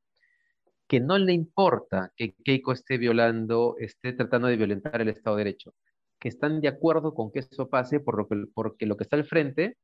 que 0.85 0.99
no 0.99 1.17
le 1.17 1.31
importa 1.31 2.11
que 2.17 2.35
Keiko 2.43 2.73
esté 2.73 2.97
violando, 2.97 3.77
esté 3.79 4.11
tratando 4.11 4.49
de 4.49 4.57
violentar 4.57 5.01
el 5.01 5.07
Estado 5.07 5.37
de 5.37 5.45
Derecho, 5.45 5.73
que 6.19 6.27
están 6.27 6.59
de 6.59 6.67
acuerdo 6.67 7.13
con 7.13 7.31
que 7.31 7.39
eso 7.39 7.69
pase 7.69 8.01
por 8.01 8.17
lo 8.17 8.27
que, 8.27 8.43
porque 8.53 8.85
lo 8.85 8.97
que 8.97 9.03
está 9.03 9.15
al 9.15 9.23
frente 9.23 9.77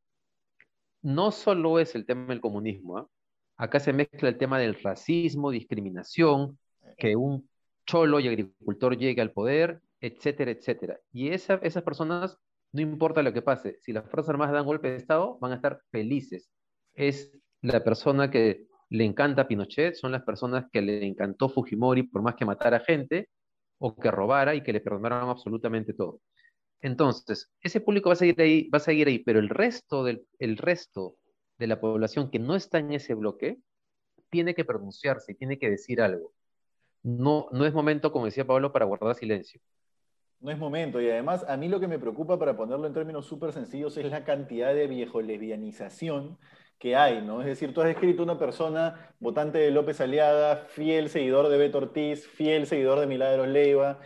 no 1.01 1.31
solo 1.31 1.79
es 1.79 1.95
el 1.95 2.05
tema 2.05 2.27
del 2.27 2.41
comunismo, 2.41 2.97
¿ah? 2.97 3.07
acá 3.55 3.79
se 3.79 3.93
mezcla 3.93 4.27
el 4.27 4.37
tema 4.37 4.59
del 4.59 4.75
racismo, 4.75 5.51
discriminación, 5.51 6.59
que 6.97 7.15
un 7.15 7.49
cholo 7.85 8.19
y 8.19 8.27
agricultor 8.27 8.97
llegue 8.97 9.21
al 9.21 9.31
poder 9.31 9.81
etcétera, 10.01 10.51
etcétera. 10.51 10.99
Y 11.11 11.29
esas 11.29 11.83
personas, 11.83 12.37
no 12.71 12.81
importa 12.81 13.23
lo 13.23 13.33
que 13.33 13.41
pase, 13.41 13.77
si 13.81 13.93
las 13.93 14.05
Fuerzas 14.09 14.29
Armadas 14.29 14.53
dan 14.53 14.65
golpe 14.65 14.89
de 14.91 14.97
Estado, 14.97 15.37
van 15.39 15.51
a 15.51 15.55
estar 15.55 15.81
felices. 15.91 16.49
Es 16.93 17.31
la 17.61 17.83
persona 17.83 18.29
que 18.31 18.67
le 18.89 19.05
encanta 19.05 19.47
Pinochet, 19.47 19.95
son 19.95 20.11
las 20.11 20.23
personas 20.23 20.65
que 20.71 20.81
le 20.81 21.05
encantó 21.05 21.49
Fujimori 21.49 22.03
por 22.03 22.21
más 22.21 22.35
que 22.35 22.45
matara 22.45 22.79
gente 22.79 23.29
o 23.77 23.95
que 23.95 24.11
robara 24.11 24.55
y 24.55 24.63
que 24.63 24.73
le 24.73 24.81
perdonaron 24.81 25.29
absolutamente 25.29 25.93
todo. 25.93 26.21
Entonces, 26.81 27.51
ese 27.61 27.81
público 27.81 28.09
va 28.09 28.13
a 28.13 28.17
seguir 28.17 28.41
ahí, 28.41 28.69
va 28.69 28.77
a 28.77 28.81
seguir 28.81 29.07
ahí, 29.07 29.19
pero 29.19 29.39
el 29.39 29.49
resto, 29.49 30.03
del, 30.03 30.25
el 30.39 30.57
resto 30.57 31.17
de 31.57 31.67
la 31.67 31.79
población 31.79 32.31
que 32.31 32.39
no 32.39 32.55
está 32.55 32.79
en 32.79 32.93
ese 32.93 33.13
bloque 33.13 33.59
tiene 34.29 34.55
que 34.55 34.65
pronunciarse, 34.65 35.33
tiene 35.35 35.59
que 35.59 35.69
decir 35.69 36.01
algo. 36.01 36.33
No, 37.03 37.47
no 37.51 37.65
es 37.65 37.73
momento, 37.73 38.11
como 38.11 38.25
decía 38.25 38.47
Pablo, 38.47 38.71
para 38.71 38.85
guardar 38.85 39.15
silencio. 39.15 39.61
No 40.41 40.51
es 40.51 40.57
momento. 40.57 41.01
Y 41.01 41.09
además, 41.09 41.45
a 41.47 41.57
mí 41.57 41.67
lo 41.67 41.79
que 41.79 41.87
me 41.87 41.99
preocupa, 41.99 42.39
para 42.39 42.55
ponerlo 42.55 42.87
en 42.87 42.93
términos 42.93 43.25
súper 43.25 43.51
sencillos, 43.51 43.97
es 43.97 44.09
la 44.09 44.23
cantidad 44.23 44.73
de 44.73 44.87
viejo 44.87 45.21
lesbianización 45.21 46.37
que 46.77 46.95
hay, 46.95 47.21
¿no? 47.21 47.41
Es 47.41 47.47
decir, 47.47 47.73
tú 47.73 47.81
has 47.81 47.89
escrito 47.89 48.23
una 48.23 48.39
persona, 48.39 49.13
votante 49.19 49.57
de 49.57 49.69
López 49.71 49.99
Aliaga, 49.99 50.55
fiel 50.69 51.09
seguidor 51.09 51.49
de 51.49 51.57
Beto 51.57 51.79
Ortiz, 51.79 52.25
fiel 52.25 52.67
seguidor 52.67 53.01
de 53.01 53.07
Milagros 53.07 53.49
Leiva, 53.49 53.99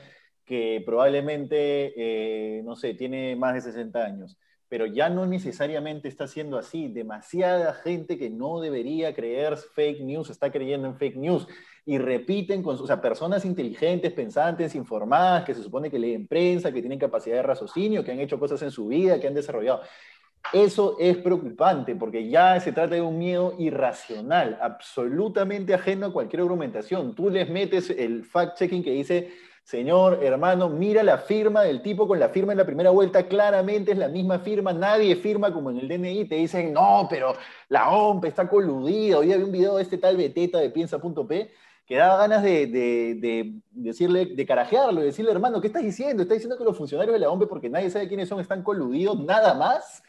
que 0.44 0.82
probablemente, 0.84 1.94
eh, 1.96 2.64
no 2.64 2.76
sé, 2.76 2.96
tiene 2.96 3.36
más 3.36 3.54
de 3.54 3.62
60 3.62 4.04
años, 4.04 4.40
pero 4.68 4.88
ya 4.88 5.10
no 5.10 5.28
necesariamente 5.28 6.08
está 6.08 6.28
siendo 6.28 6.58
así. 6.58 6.88
Demasiada 6.88 7.76
gente 7.76 8.18
que 8.18 8.32
no 8.32 8.60
debería 8.60 9.14
creer 9.14 9.58
fake 9.58 10.02
news 10.02 10.32
está 10.32 10.52
creyendo 10.52 10.88
en 10.88 10.96
fake 10.98 11.18
news 11.18 11.48
y 11.86 11.98
repiten 11.98 12.64
con, 12.64 12.76
o 12.76 12.88
sea, 12.88 13.02
personas 13.02 13.44
inteligentes, 13.44 14.14
pensantes, 14.14 14.74
informadas, 14.76 15.44
que 15.44 15.54
se 15.54 15.62
supone 15.62 15.92
que 15.92 16.00
leen 16.00 16.28
prensa, 16.28 16.72
que 16.72 16.82
tienen 16.82 17.00
capacidad 17.00 17.36
de 17.36 17.44
raciocinio, 17.44 18.04
que 18.04 18.12
han 18.12 18.20
hecho 18.20 18.40
cosas 18.40 18.62
en 18.62 18.72
su 18.72 18.88
vida, 18.88 19.20
que 19.20 19.28
han 19.28 19.34
desarrollado. 19.34 19.82
Eso 20.52 20.98
es 21.00 21.18
preocupante 21.18 21.96
porque 21.96 22.30
ya 22.30 22.60
se 22.60 22.72
trata 22.72 22.96
de 22.96 23.02
un 23.02 23.18
miedo 23.18 23.56
irracional, 23.58 24.58
absolutamente 24.62 25.74
ajeno 25.74 26.08
a 26.08 26.14
cualquier 26.14 26.42
argumentación. 26.42 27.16
Tú 27.16 27.30
les 27.30 27.50
metes 27.50 27.90
el 27.90 28.24
fact-checking 28.24 28.84
que 28.84 28.92
dice, 28.92 29.32
señor, 29.64 30.20
hermano, 30.22 30.70
mira 30.70 31.02
la 31.02 31.18
firma 31.18 31.64
del 31.64 31.82
tipo 31.82 32.08
con 32.08 32.20
la 32.20 32.30
firma 32.30 32.52
en 32.54 32.60
la 32.60 32.66
primera 32.66 32.92
vuelta, 32.92 33.28
claramente 33.28 33.94
es 33.94 33.98
la 33.98 34.10
misma 34.10 34.40
firma, 34.40 34.74
nadie 34.74 35.16
firma 35.16 35.52
como 35.52 35.72
en 35.72 35.80
el 35.80 35.88
DNI, 35.88 36.26
te 36.26 36.36
dicen, 36.36 36.74
no, 36.74 37.08
pero 37.10 37.34
la 37.70 37.90
OMP 37.90 38.26
está 38.26 38.48
coludida, 38.48 39.20
hoy 39.20 39.32
había 39.32 39.46
un 39.46 39.52
video 39.52 39.78
de 39.78 39.84
este 39.84 39.98
tal 39.98 40.18
Beteta 40.18 40.60
de 40.60 40.70
piensa.p 40.70 41.52
que 41.94 42.00
daba 42.00 42.18
ganas 42.18 42.42
de, 42.42 43.62
decirle, 43.70 44.26
de 44.26 44.46
carajearlo, 44.48 45.02
de 45.02 45.06
decirle, 45.06 45.30
hermano, 45.30 45.62
¿qué 45.62 45.68
estás 45.68 45.84
diciendo? 45.84 46.24
¿Estás 46.24 46.38
diciendo 46.38 46.58
que 46.58 46.64
los 46.64 46.76
funcionarios 46.76 47.14
de 47.14 47.20
la 47.20 47.30
OMP, 47.30 47.48
porque 47.48 47.70
nadie 47.70 47.92
sabe 47.92 48.08
quiénes 48.08 48.28
son, 48.28 48.40
están 48.40 48.64
coludidos 48.64 49.24
nada 49.24 49.54
más? 49.54 50.02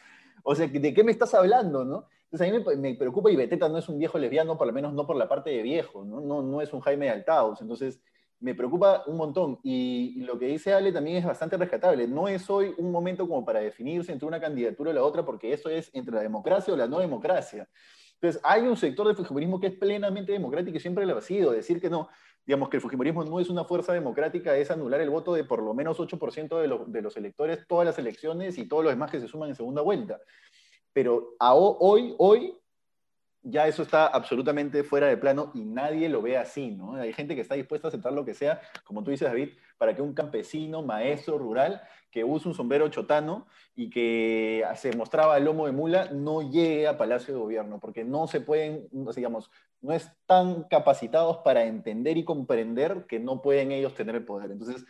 O 0.44 0.54
sea, 0.54 0.66
¿de 0.66 0.94
qué 0.94 1.04
me 1.04 1.12
estás 1.12 1.34
hablando, 1.34 1.84
no? 1.84 2.06
Entonces 2.30 2.48
a 2.48 2.70
mí 2.72 2.78
me, 2.78 2.94
preocupa 2.94 3.30
y 3.30 3.36
Beteta 3.36 3.68
no 3.68 3.76
es 3.76 3.86
un 3.90 3.98
viejo 3.98 4.16
lesbiano, 4.16 4.56
por 4.56 4.66
lo 4.66 4.72
menos 4.72 4.94
no 4.94 5.06
por 5.06 5.16
la 5.16 5.28
parte 5.28 5.50
de 5.50 5.60
viejo, 5.60 6.06
¿no? 6.06 6.22
No, 6.22 6.40
no 6.40 6.62
es 6.62 6.72
un 6.72 6.80
Jaime 6.80 7.04
de 7.04 7.10
Altaos. 7.10 7.60
Entonces 7.60 8.00
me 8.40 8.54
preocupa 8.54 9.02
un 9.06 9.18
montón. 9.18 9.58
Y, 9.62 10.22
lo 10.22 10.38
que 10.38 10.46
dice 10.46 10.72
Ale 10.72 10.90
también 10.90 11.18
es 11.18 11.26
bastante 11.26 11.58
rescatable. 11.58 12.08
No 12.08 12.28
es 12.28 12.48
hoy 12.48 12.72
un 12.78 12.92
momento 12.92 13.28
como 13.28 13.44
para 13.44 13.60
definirse 13.60 14.10
entre 14.10 14.26
una 14.26 14.40
candidatura 14.40 14.90
o 14.90 14.94
la 14.94 15.02
otra, 15.02 15.22
porque 15.22 15.52
eso 15.52 15.68
es 15.68 15.90
entre 15.92 16.14
la 16.14 16.22
democracia 16.22 16.72
o 16.72 16.78
la 16.78 16.88
no 16.88 16.98
democracia. 16.98 17.68
Entonces, 18.24 18.40
hay 18.42 18.62
un 18.62 18.76
sector 18.76 19.06
del 19.06 19.16
fujimorismo 19.16 19.60
que 19.60 19.66
es 19.66 19.74
plenamente 19.74 20.32
democrático 20.32 20.78
y 20.78 20.80
siempre 20.80 21.04
lo 21.04 21.18
ha 21.18 21.20
sido. 21.20 21.52
Decir 21.52 21.78
que 21.78 21.90
no, 21.90 22.08
digamos 22.46 22.70
que 22.70 22.78
el 22.78 22.80
fujimorismo 22.80 23.22
no 23.22 23.38
es 23.38 23.50
una 23.50 23.64
fuerza 23.64 23.92
democrática, 23.92 24.56
es 24.56 24.70
anular 24.70 25.02
el 25.02 25.10
voto 25.10 25.34
de 25.34 25.44
por 25.44 25.62
lo 25.62 25.74
menos 25.74 25.98
8% 25.98 26.58
de, 26.58 26.84
de 26.86 27.02
los 27.02 27.16
electores, 27.18 27.66
todas 27.68 27.84
las 27.84 27.98
elecciones 27.98 28.56
y 28.56 28.66
todos 28.66 28.82
los 28.82 28.94
demás 28.94 29.10
que 29.10 29.20
se 29.20 29.28
suman 29.28 29.50
en 29.50 29.54
segunda 29.54 29.82
vuelta. 29.82 30.18
Pero 30.94 31.34
hoy, 31.38 32.14
hoy, 32.16 32.56
ya 33.44 33.68
eso 33.68 33.82
está 33.82 34.06
absolutamente 34.06 34.82
fuera 34.84 35.06
de 35.06 35.18
plano 35.18 35.52
y 35.54 35.64
nadie 35.64 36.08
lo 36.08 36.22
ve 36.22 36.38
así, 36.38 36.70
¿no? 36.70 36.94
Hay 36.94 37.12
gente 37.12 37.34
que 37.34 37.42
está 37.42 37.54
dispuesta 37.54 37.86
a 37.86 37.90
aceptar 37.90 38.12
lo 38.12 38.24
que 38.24 38.32
sea, 38.32 38.60
como 38.84 39.04
tú 39.04 39.10
dices, 39.10 39.28
David, 39.28 39.50
para 39.76 39.94
que 39.94 40.00
un 40.00 40.14
campesino, 40.14 40.82
maestro 40.82 41.36
rural, 41.36 41.82
que 42.10 42.24
usa 42.24 42.48
un 42.48 42.54
sombrero 42.54 42.88
chotano 42.88 43.46
y 43.76 43.90
que 43.90 44.64
se 44.76 44.96
mostraba 44.96 45.36
el 45.36 45.44
lomo 45.44 45.66
de 45.66 45.72
mula, 45.72 46.08
no 46.10 46.40
llegue 46.40 46.88
a 46.88 46.96
Palacio 46.96 47.34
de 47.34 47.40
Gobierno, 47.40 47.78
porque 47.80 48.02
no 48.02 48.26
se 48.26 48.40
pueden, 48.40 48.88
digamos, 49.14 49.50
no 49.82 49.92
están 49.92 50.62
capacitados 50.64 51.38
para 51.38 51.64
entender 51.64 52.16
y 52.16 52.24
comprender 52.24 53.04
que 53.06 53.20
no 53.20 53.42
pueden 53.42 53.72
ellos 53.72 53.94
tener 53.94 54.14
el 54.14 54.24
poder. 54.24 54.50
Entonces, 54.52 54.86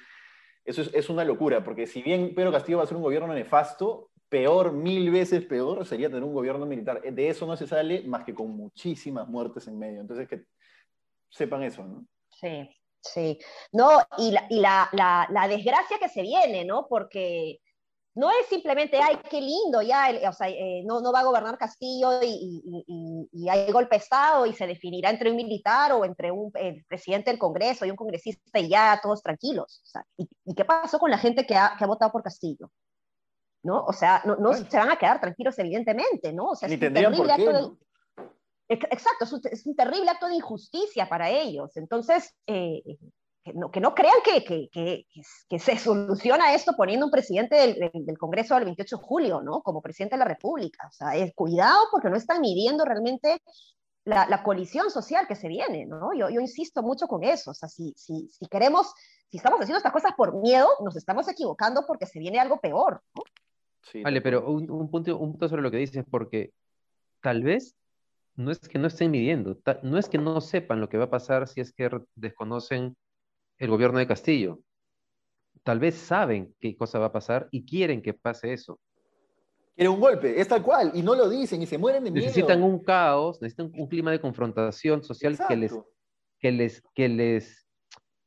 eso 0.64 0.80
es, 0.80 0.90
es 0.94 1.11
una 1.11 1.25
locura, 1.25 1.64
porque 1.64 1.88
si 1.88 2.02
bien 2.02 2.34
Pedro 2.37 2.52
Castillo 2.52 2.78
va 2.78 2.84
a 2.84 2.87
ser 2.87 2.96
un 2.96 3.02
gobierno 3.02 3.34
nefasto, 3.34 4.11
peor, 4.28 4.72
mil 4.72 5.10
veces 5.10 5.44
peor, 5.44 5.86
sería 5.86 6.08
tener 6.08 6.24
un 6.24 6.34
gobierno 6.34 6.66
militar. 6.66 7.00
De 7.02 7.28
eso 7.28 7.46
no 7.46 7.56
se 7.56 7.66
sale 7.66 8.02
más 8.04 8.24
que 8.24 8.34
con 8.34 8.50
muchísimas 8.56 9.28
muertes 9.28 9.66
en 9.68 9.78
medio. 9.78 10.00
Entonces, 10.00 10.28
que 10.28 10.44
sepan 11.30 11.62
eso, 11.62 11.84
¿no? 11.84 12.06
Sí, 12.30 12.68
sí. 13.00 13.38
No, 13.72 14.00
y 14.18 14.32
la, 14.32 14.46
y 14.50 14.60
la, 14.60 14.88
la, 15.30 15.48
desgracia 15.48 15.98
que 15.98 16.08
se 16.08 16.22
viene, 16.22 16.64
¿no? 16.64 16.86
Porque 16.88 17.60
no 18.14 18.30
es 18.30 18.46
simplemente, 18.48 18.98
ay, 19.02 19.18
qué 19.28 19.40
lindo, 19.40 19.82
ya, 19.82 20.08
o 20.28 20.32
sea, 20.32 20.48
eh, 20.48 20.82
no, 20.84 21.00
no 21.00 21.12
va 21.12 21.20
a 21.20 21.24
gobernar 21.24 21.58
Castillo 21.58 22.22
y, 22.22 22.62
y, 22.86 23.28
y, 23.32 23.48
hay 23.48 23.72
golpe 23.72 23.96
Estado 23.96 24.46
y 24.46 24.52
se 24.52 24.68
definirá 24.68 25.10
entre 25.10 25.30
un 25.30 25.36
militar 25.36 25.92
o 25.92 26.04
entre 26.04 26.30
un 26.30 26.52
presidente 26.86 27.30
del 27.30 27.40
Congreso 27.40 27.84
y 27.84 27.90
un 27.90 27.96
congresista 27.96 28.60
y 28.60 28.68
ya 28.68 29.00
todos 29.02 29.20
tranquilos. 29.20 29.80
O 29.82 29.86
sea, 29.86 30.06
¿y, 30.16 30.54
qué 30.54 30.64
pasó 30.64 30.98
con 31.00 31.10
la 31.10 31.18
gente 31.18 31.44
que 31.44 31.56
ha, 31.56 31.74
que 31.76 31.82
ha 31.82 31.88
votado 31.88 32.12
por 32.12 32.22
Castillo? 32.22 32.70
¿No? 33.64 33.85
O 33.85 33.92
sea, 33.92 34.23
no, 34.25 34.37
no 34.37 34.52
se 34.52 34.76
van 34.76 34.90
a 34.90 34.97
quedar 34.97 35.21
tranquilos, 35.21 35.59
evidentemente, 35.59 36.33
¿no? 36.33 36.50
O 36.50 36.54
sea, 36.54 36.68
es 36.68 36.75
un 36.75 36.80
terrible 36.80 37.33
acto 37.33 37.52
de... 37.52 37.85
Exacto, 38.68 39.25
es 39.50 39.66
un, 39.66 39.76
terrible 39.76 40.11
acto 40.11 40.26
de 40.26 40.37
injusticia 40.37 41.09
para 41.09 41.28
ellos. 41.28 41.76
Entonces, 41.76 42.35
eh, 42.47 42.83
que, 43.42 43.52
no, 43.52 43.71
que, 43.71 43.80
no, 43.80 43.94
crean 43.94 44.14
que, 44.25 44.42
que, 44.44 45.06
que, 45.49 45.59
se 45.59 45.78
soluciona 45.78 46.54
esto 46.54 46.73
poniendo 46.76 47.06
un 47.06 47.12
presidente 47.12 47.56
del, 47.56 47.90
del, 47.92 48.18
Congreso 48.18 48.54
del 48.54 48.64
28 48.64 48.97
de 48.97 49.02
julio, 49.02 49.42
¿no? 49.42 49.62
Como 49.62 49.83
presidente 49.83 50.14
de 50.14 50.21
la 50.21 50.25
República. 50.25 50.87
O 50.88 50.92
sea, 50.92 51.14
es, 51.14 51.35
cuidado 51.35 51.78
porque 51.90 52.09
no 52.09 52.16
están 52.16 52.40
midiendo 52.40 52.85
realmente 52.85 53.42
la, 54.04 54.26
la, 54.28 54.42
colisión 54.42 54.90
social 54.90 55.26
que 55.26 55.37
se 55.37 55.49
viene, 55.49 55.85
¿no? 55.87 56.14
Yo, 56.14 56.30
yo 56.30 56.40
insisto 56.40 56.83
mucho 56.83 57.06
con 57.06 57.23
eso. 57.23 57.50
O 57.50 57.54
sea, 57.54 57.68
si, 57.68 57.92
si, 57.97 58.28
si 58.28 58.47
queremos, 58.47 58.92
si 59.30 59.37
estamos 59.37 59.61
haciendo 59.61 59.78
estas 59.78 59.92
cosas 59.92 60.12
por 60.16 60.35
miedo, 60.40 60.68
nos 60.83 60.97
estamos 60.97 61.28
equivocando 61.28 61.85
porque 61.87 62.06
se 62.06 62.18
viene 62.18 62.40
algo 62.40 62.61
peor, 62.61 63.02
¿no? 63.14 63.23
Vale, 64.02 64.20
pero 64.20 64.50
un, 64.50 64.70
un, 64.70 64.90
punto, 64.90 65.16
un 65.18 65.32
punto 65.32 65.48
sobre 65.48 65.62
lo 65.62 65.70
que 65.70 65.78
dices, 65.78 66.04
porque 66.10 66.52
tal 67.20 67.42
vez 67.42 67.76
no 68.36 68.50
es 68.50 68.58
que 68.58 68.78
no 68.78 68.88
estén 68.88 69.10
midiendo, 69.10 69.58
no 69.82 69.98
es 69.98 70.08
que 70.08 70.18
no 70.18 70.40
sepan 70.40 70.80
lo 70.80 70.88
que 70.88 70.98
va 70.98 71.04
a 71.04 71.10
pasar 71.10 71.46
si 71.46 71.60
es 71.60 71.72
que 71.72 71.90
desconocen 72.14 72.96
el 73.58 73.70
gobierno 73.70 73.98
de 73.98 74.06
Castillo. 74.06 74.60
Tal 75.62 75.78
vez 75.78 75.94
saben 75.94 76.54
qué 76.60 76.76
cosa 76.76 76.98
va 76.98 77.06
a 77.06 77.12
pasar 77.12 77.48
y 77.50 77.64
quieren 77.64 78.02
que 78.02 78.12
pase 78.12 78.52
eso. 78.52 78.80
Quieren 79.74 79.94
un 79.94 80.00
golpe, 80.00 80.40
es 80.40 80.48
tal 80.48 80.62
cual, 80.62 80.92
y 80.94 81.02
no 81.02 81.14
lo 81.14 81.28
dicen 81.28 81.62
y 81.62 81.66
se 81.66 81.78
mueren 81.78 82.04
de 82.04 82.10
miedo. 82.10 82.26
Necesitan 82.26 82.62
un 82.62 82.80
caos, 82.80 83.40
necesitan 83.40 83.72
un 83.76 83.88
clima 83.88 84.10
de 84.10 84.20
confrontación 84.20 85.02
social 85.02 85.38
que 85.48 85.56
les, 85.56 85.74
que 86.38 86.52
les, 86.52 86.82
que 86.94 87.08
les 87.08 87.66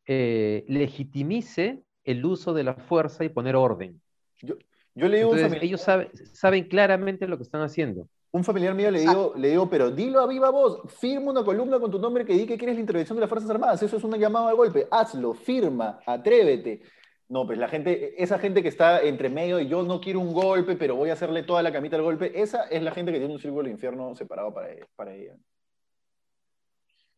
eh, 0.05 0.65
legitimice 0.67 1.83
el 2.03 2.25
uso 2.25 2.53
de 2.53 2.63
la 2.63 2.75
fuerza 2.75 3.23
y 3.23 3.29
poner 3.29 3.55
orden. 3.55 4.01
Yo, 4.41 4.55
yo 4.97 5.07
le 5.07 5.17
digo 5.17 5.35
ellos 5.35 5.85
saben, 6.33 6.67
claramente 6.67 7.27
lo 7.27 7.37
que 7.37 7.43
están 7.43 7.61
haciendo. 7.61 8.07
Un 8.31 8.43
familiar 8.43 8.73
mío 8.73 8.91
le 8.91 8.99
digo, 8.99 9.33
le 9.35 9.49
digo, 9.49 9.69
pero 9.69 9.91
dilo 9.91 10.19
a 10.19 10.27
viva 10.27 10.49
voz, 10.49 10.81
firma 10.99 11.31
una 11.31 11.43
columna 11.43 11.79
con 11.79 11.91
tu 11.91 11.99
nombre 11.99 12.25
que 12.25 12.33
diga 12.33 12.47
que 12.47 12.57
quieres 12.57 12.75
la 12.75 12.81
intervención 12.81 13.15
de 13.15 13.21
las 13.21 13.29
Fuerzas 13.29 13.49
Armadas, 13.49 13.81
eso 13.83 13.97
es 13.97 14.03
una 14.03 14.17
llamada 14.17 14.49
al 14.49 14.55
golpe, 14.55 14.87
hazlo, 14.91 15.33
firma, 15.33 15.99
atrévete. 16.05 16.81
No, 17.29 17.45
pues 17.45 17.57
la 17.57 17.67
gente, 17.67 18.21
esa 18.21 18.39
gente 18.39 18.63
que 18.63 18.69
está 18.69 19.01
entre 19.01 19.29
medio 19.29 19.57
de 19.57 19.67
yo 19.67 19.83
no 19.83 19.99
quiero 19.99 20.19
un 20.19 20.33
golpe, 20.33 20.75
pero 20.75 20.95
voy 20.95 21.09
a 21.09 21.13
hacerle 21.13 21.43
toda 21.43 21.61
la 21.61 21.71
camita 21.71 21.95
al 21.95 22.01
golpe, 22.01 22.41
esa 22.41 22.63
es 22.67 22.81
la 22.81 22.91
gente 22.91 23.11
que 23.11 23.19
tiene 23.19 23.33
un 23.33 23.39
círculo 23.39 23.63
de 23.63 23.71
infierno 23.71 24.15
separado 24.15 24.53
para 24.53 24.71
ella. 24.71 24.87
Para 24.95 25.13
ella. 25.13 25.35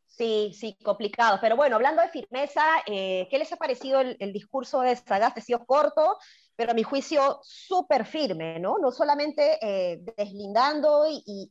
Sí, 0.08 0.52
sí, 0.54 0.76
complicado. 0.84 1.38
Pero 1.40 1.56
bueno, 1.56 1.78
hablando 1.78 2.02
de 2.02 2.10
firmeza, 2.10 2.62
eh, 2.88 3.28
¿qué 3.30 3.38
les 3.38 3.54
ha 3.54 3.58
parecido 3.58 4.02
el, 4.02 4.34
discurso 4.34 4.82
de 4.82 4.96
Sagasti? 4.96 5.40
Ha 5.40 5.44
sido 5.44 5.66
corto, 5.66 6.18
pero 6.60 6.72
a 6.74 6.76
mi 6.76 6.84
juicio 6.84 7.40
súper 7.42 8.06
firme, 8.06 8.60
¿no? 8.60 8.80
No 8.80 8.92
solamente 8.92 9.58
eh, 9.62 10.04
deslindando 10.18 11.06
y, 11.08 11.50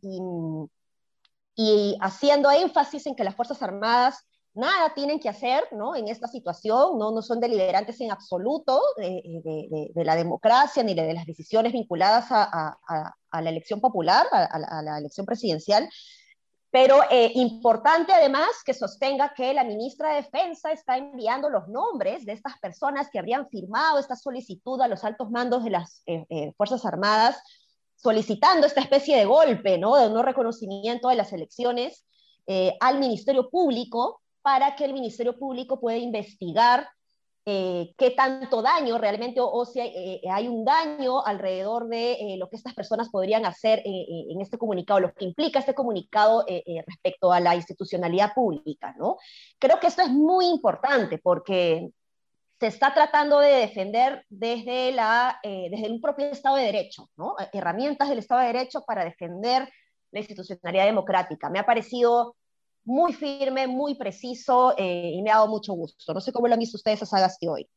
y, 1.56 1.96
haciendo 2.02 2.50
énfasis 2.50 3.06
en 3.06 3.16
que 3.16 3.24
las 3.24 3.34
Fuerzas 3.34 3.62
Armadas 3.62 4.26
nada 4.52 4.92
tienen 4.92 5.18
que 5.18 5.30
hacer 5.30 5.64
¿no? 5.72 5.96
en 5.96 6.08
esta 6.08 6.28
situación, 6.28 6.98
no, 6.98 7.10
no 7.10 7.22
son 7.22 7.40
deliberantes 7.40 7.98
en 8.02 8.10
absoluto 8.10 8.82
de, 8.98 9.90
la 9.94 10.14
democracia 10.14 10.82
ni 10.82 10.92
de 10.92 11.14
las 11.14 11.24
decisiones 11.24 11.72
vinculadas 11.72 12.26
a, 12.30 12.76
la 13.32 13.50
elección 13.50 13.80
popular, 13.80 14.26
a, 14.30 14.82
la 14.82 14.98
elección 14.98 15.24
presidencial, 15.24 15.88
pero 16.70 17.00
eh, 17.10 17.32
importante 17.34 18.12
además 18.12 18.48
que 18.64 18.74
sostenga 18.74 19.32
que 19.34 19.54
la 19.54 19.64
ministra 19.64 20.10
de 20.10 20.22
Defensa 20.22 20.70
está 20.70 20.98
enviando 20.98 21.48
los 21.48 21.66
nombres 21.68 22.26
de 22.26 22.32
estas 22.32 22.58
personas 22.58 23.08
que 23.10 23.18
habrían 23.18 23.48
firmado 23.48 23.98
esta 23.98 24.16
solicitud 24.16 24.80
a 24.80 24.88
los 24.88 25.02
altos 25.02 25.30
mandos 25.30 25.64
de 25.64 25.70
las 25.70 26.02
eh, 26.06 26.26
eh, 26.28 26.52
Fuerzas 26.56 26.84
Armadas, 26.84 27.40
solicitando 27.96 28.66
esta 28.66 28.82
especie 28.82 29.16
de 29.16 29.24
golpe, 29.24 29.78
¿no? 29.78 29.96
De 29.96 30.10
no 30.10 30.22
reconocimiento 30.22 31.08
de 31.08 31.16
las 31.16 31.32
elecciones 31.32 32.04
al 32.80 32.98
Ministerio 32.98 33.50
Público 33.50 34.22
para 34.40 34.74
que 34.74 34.86
el 34.86 34.94
Ministerio 34.94 35.38
Público 35.38 35.78
pueda 35.78 35.98
investigar 35.98 36.88
eh, 37.50 37.94
qué 37.96 38.10
tanto 38.10 38.60
daño 38.60 38.98
realmente 38.98 39.40
o, 39.40 39.64
si 39.64 39.80
eh, 39.80 40.20
hay, 40.30 40.48
un 40.48 40.66
daño 40.66 41.24
alrededor 41.24 41.88
de 41.88 42.12
eh, 42.12 42.36
lo 42.36 42.50
que 42.50 42.56
estas 42.56 42.74
personas 42.74 43.08
podrían 43.08 43.46
hacer 43.46 43.80
en 43.86 44.38
este 44.42 44.58
comunicado, 44.58 45.00
lo 45.00 45.14
que 45.14 45.24
implica 45.24 45.58
este 45.58 45.74
comunicado 45.74 46.44
respecto 46.86 47.32
a 47.32 47.40
la 47.40 47.56
institucionalidad 47.56 48.34
pública, 48.34 48.94
¿no? 48.98 49.16
Creo 49.58 49.80
que 49.80 49.86
esto 49.86 50.02
es 50.02 50.10
muy 50.10 50.44
importante 50.44 51.16
porque 51.16 51.88
se 52.60 52.66
está 52.66 52.92
tratando 52.92 53.40
de 53.40 53.52
defender 53.52 54.26
desde, 54.28 54.92
la, 54.92 55.40
desde 55.42 55.90
un 55.90 56.02
propio 56.02 56.26
Estado 56.26 56.56
de 56.56 56.64
Derecho, 56.64 57.08
¿no? 57.16 57.34
Herramientas 57.54 58.10
del 58.10 58.18
Estado 58.18 58.42
de 58.42 58.48
Derecho 58.48 58.84
para 58.86 59.04
defender 59.04 59.66
la 60.10 60.20
institucionalidad 60.20 60.84
democrática. 60.84 61.48
Me 61.48 61.60
ha 61.60 61.64
parecido 61.64 62.36
muy 62.88 63.12
firme, 63.12 63.66
muy 63.66 63.96
preciso 63.96 64.74
eh, 64.78 65.12
y 65.14 65.20
me 65.20 65.30
ha 65.30 65.34
dado 65.34 65.48
mucho 65.48 65.74
gusto. 65.74 66.14
No 66.14 66.22
sé 66.22 66.32
cómo 66.32 66.48
lo 66.48 66.54
han 66.54 66.60
visto 66.60 66.78
ustedes 66.78 67.02
a 67.02 67.06
Sagasti 67.06 67.46
hoy. 67.46 67.68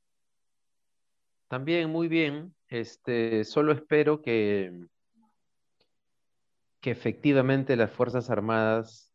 También 1.50 1.90
muy 1.90 2.08
bien. 2.08 2.56
Este, 2.70 3.44
solo 3.44 3.74
espero 3.74 4.22
que, 4.22 4.72
que 6.80 6.92
efectivamente 6.92 7.76
las 7.76 7.92
Fuerzas 7.92 8.30
Armadas 8.30 9.12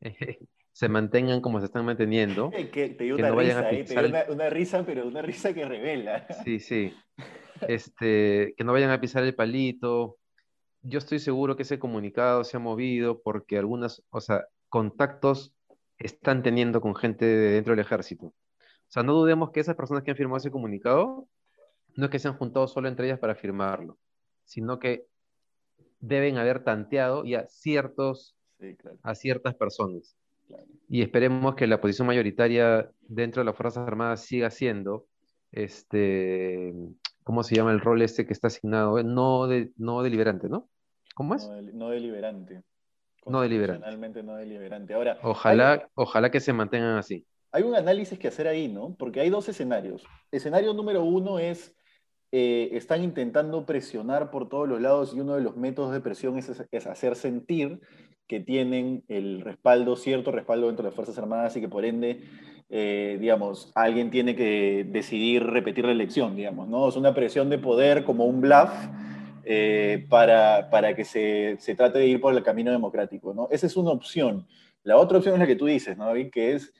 se 0.72 0.88
mantengan 0.88 1.40
como 1.40 1.58
se 1.58 1.66
están 1.66 1.84
manteniendo. 1.84 2.52
Que, 2.72 2.90
te 2.90 3.02
dio 3.02 3.16
una, 3.16 3.32
risa, 3.32 3.68
te 3.68 4.32
una, 4.32 4.48
risa, 4.48 4.86
pero 4.86 5.08
una 5.08 5.22
risa 5.22 5.52
que 5.52 5.64
revela. 5.64 6.26
Sí, 6.44 6.60
sí. 6.60 6.94
Este, 7.68 8.54
que 8.56 8.64
no 8.64 8.72
vayan 8.72 8.90
a 8.90 9.00
pisar 9.00 9.22
el 9.22 9.36
palito. 9.36 10.18
Yo 10.82 10.98
estoy 10.98 11.20
seguro 11.20 11.54
que 11.54 11.62
ese 11.62 11.78
comunicado 11.78 12.42
se 12.42 12.56
ha 12.56 12.60
movido 12.60 13.22
porque 13.22 13.56
algunas, 13.56 14.02
o 14.10 14.20
sea, 14.20 14.44
contactos 14.72 15.54
están 15.98 16.42
teniendo 16.42 16.80
con 16.80 16.96
gente 16.96 17.26
de 17.26 17.50
dentro 17.52 17.72
del 17.72 17.84
ejército. 17.84 18.28
O 18.28 18.34
sea, 18.88 19.02
no 19.02 19.12
dudemos 19.12 19.50
que 19.50 19.60
esas 19.60 19.76
personas 19.76 20.02
que 20.02 20.12
han 20.12 20.16
firmado 20.16 20.38
ese 20.38 20.50
comunicado 20.50 21.28
no 21.94 22.06
es 22.06 22.10
que 22.10 22.18
se 22.18 22.28
han 22.28 22.38
juntado 22.38 22.66
solo 22.66 22.88
entre 22.88 23.06
ellas 23.06 23.18
para 23.18 23.34
firmarlo, 23.34 23.98
sino 24.44 24.78
que 24.78 25.04
deben 26.00 26.38
haber 26.38 26.64
tanteado 26.64 27.22
ya 27.26 27.46
ciertos, 27.48 28.34
a 29.02 29.14
ciertas 29.14 29.54
personas. 29.56 30.16
Y 30.88 31.02
esperemos 31.02 31.54
que 31.54 31.66
la 31.66 31.82
posición 31.82 32.06
mayoritaria 32.06 32.90
dentro 33.02 33.42
de 33.42 33.44
las 33.44 33.56
Fuerzas 33.56 33.86
Armadas 33.86 34.22
siga 34.22 34.48
siendo, 34.48 35.06
este, 35.50 36.72
¿cómo 37.24 37.42
se 37.42 37.56
llama 37.56 37.72
el 37.72 37.80
rol 37.80 38.00
este 38.00 38.24
que 38.24 38.32
está 38.32 38.46
asignado? 38.46 39.02
No, 39.02 39.46
de, 39.48 39.70
no 39.76 40.02
deliberante, 40.02 40.48
¿no? 40.48 40.70
¿Cómo 41.14 41.34
es? 41.34 41.46
no 41.74 41.90
deliberante. 41.90 42.62
No 43.26 43.40
deliberante. 43.40 44.22
no 44.22 44.36
deliberante. 44.36 44.94
Ahora, 44.94 45.18
ojalá, 45.22 45.88
ojalá 45.94 46.30
que 46.30 46.40
se 46.40 46.52
mantengan 46.52 46.96
así. 46.96 47.24
Hay 47.52 47.62
un 47.62 47.74
análisis 47.74 48.18
que 48.18 48.28
hacer 48.28 48.48
ahí, 48.48 48.68
¿no? 48.68 48.96
Porque 48.98 49.20
hay 49.20 49.30
dos 49.30 49.48
escenarios. 49.48 50.04
Escenario 50.30 50.72
número 50.72 51.04
uno 51.04 51.38
es, 51.38 51.74
eh, 52.32 52.70
están 52.72 53.04
intentando 53.04 53.66
presionar 53.66 54.30
por 54.30 54.48
todos 54.48 54.68
los 54.68 54.80
lados 54.80 55.14
y 55.14 55.20
uno 55.20 55.34
de 55.34 55.42
los 55.42 55.56
métodos 55.56 55.92
de 55.92 56.00
presión 56.00 56.38
es, 56.38 56.50
hacer 56.86 57.14
sentir 57.14 57.80
que 58.26 58.40
tienen 58.40 59.04
el 59.08 59.42
respaldo, 59.42 59.96
cierto 59.96 60.32
respaldo 60.32 60.66
dentro 60.68 60.84
de 60.84 60.88
las 60.88 60.96
Fuerzas 60.96 61.18
Armadas 61.18 61.56
y 61.56 61.60
que 61.60 61.68
por 61.68 61.84
ende, 61.84 62.22
eh, 62.70 63.18
digamos, 63.20 63.70
alguien 63.74 64.10
tiene 64.10 64.34
que 64.34 64.86
decidir 64.88 65.44
repetir 65.44 65.84
la 65.84 65.92
elección, 65.92 66.34
digamos, 66.34 66.68
¿no? 66.68 66.88
Es 66.88 66.96
una 66.96 67.14
presión 67.14 67.50
de 67.50 67.58
poder 67.58 68.04
como 68.04 68.24
un 68.24 68.40
bluff 68.40 68.70
eh, 69.44 70.06
para, 70.08 70.68
para, 70.70 70.94
que 70.94 71.04
se, 71.04 71.56
se, 71.58 71.74
trate 71.74 71.98
de 71.98 72.06
ir 72.06 72.20
por 72.20 72.34
el 72.34 72.42
camino 72.42 72.70
democrático. 72.70 73.34
¿no? 73.34 73.48
Esa 73.50 73.66
es 73.66 73.76
una 73.76 73.90
opción. 73.90 74.46
La 74.82 74.96
otra 74.96 75.18
opción 75.18 75.34
es 75.34 75.40
la 75.40 75.46
que 75.46 75.56
tú 75.56 75.66
dices, 75.66 75.96
¿no, 75.96 76.06
David? 76.06 76.30
Que 76.30 76.54
es 76.54 76.72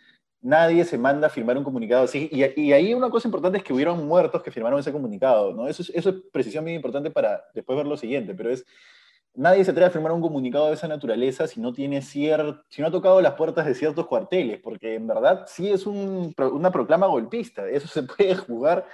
nadie 0.43 0.85
se 0.85 0.99
manda 0.99 1.29
a 1.29 1.31
firmar 1.31 1.57
un 1.57 1.65
comunicado 1.65 2.05
así. 2.05 2.29
Y, 2.33 2.73
ahí 2.73 2.93
una 2.93 3.09
cosa 3.09 3.29
importante 3.29 3.59
es 3.59 3.65
que 3.65 3.73
hubieron 3.73 4.07
muertos 4.07 4.43
que 4.43 4.51
firmaron 4.51 4.81
ese 4.81 4.93
comunicado, 4.93 5.55
¿no? 5.55 5.69
Eso 5.69 5.83
es, 5.83 5.91
eso 5.91 6.11
es 6.11 6.17
precisión 6.33 6.65
muy 6.65 6.75
importante 6.75 7.11
para 7.11 7.45
después 7.55 7.77
ver 7.77 7.87
lo 7.87 7.97
siguiente, 7.97 8.35
pero 8.35 8.51
es, 8.51 8.67
nadie 9.35 9.65
se 9.65 9.71
atreve 9.71 9.87
a 9.87 9.91
firmar 9.91 10.13
un 10.13 10.21
comunicado 10.21 10.67
de 10.69 10.75
esa 10.75 10.89
naturaleza 10.89 11.47
si 11.47 11.61
no 11.61 11.73
tiene 11.73 12.03
cier, 12.03 12.57
si 12.69 12.83
no 12.83 12.89
ha 12.89 12.91
tocado 12.91 13.21
las 13.21 13.35
puertas 13.35 13.65
de 13.65 13.75
ciertos 13.75 14.07
cuarteles, 14.07 14.61
porque 14.61 14.97
en 14.97 15.07
verdad 15.07 15.45
sí 15.47 15.71
es 15.71 15.87
un, 15.87 16.35
una 16.53 16.73
proclama 16.73 17.07
golpista, 17.07 17.69
eso 17.69 17.87
se 17.87 18.03
puede 18.03 18.35
jugar 18.35 18.87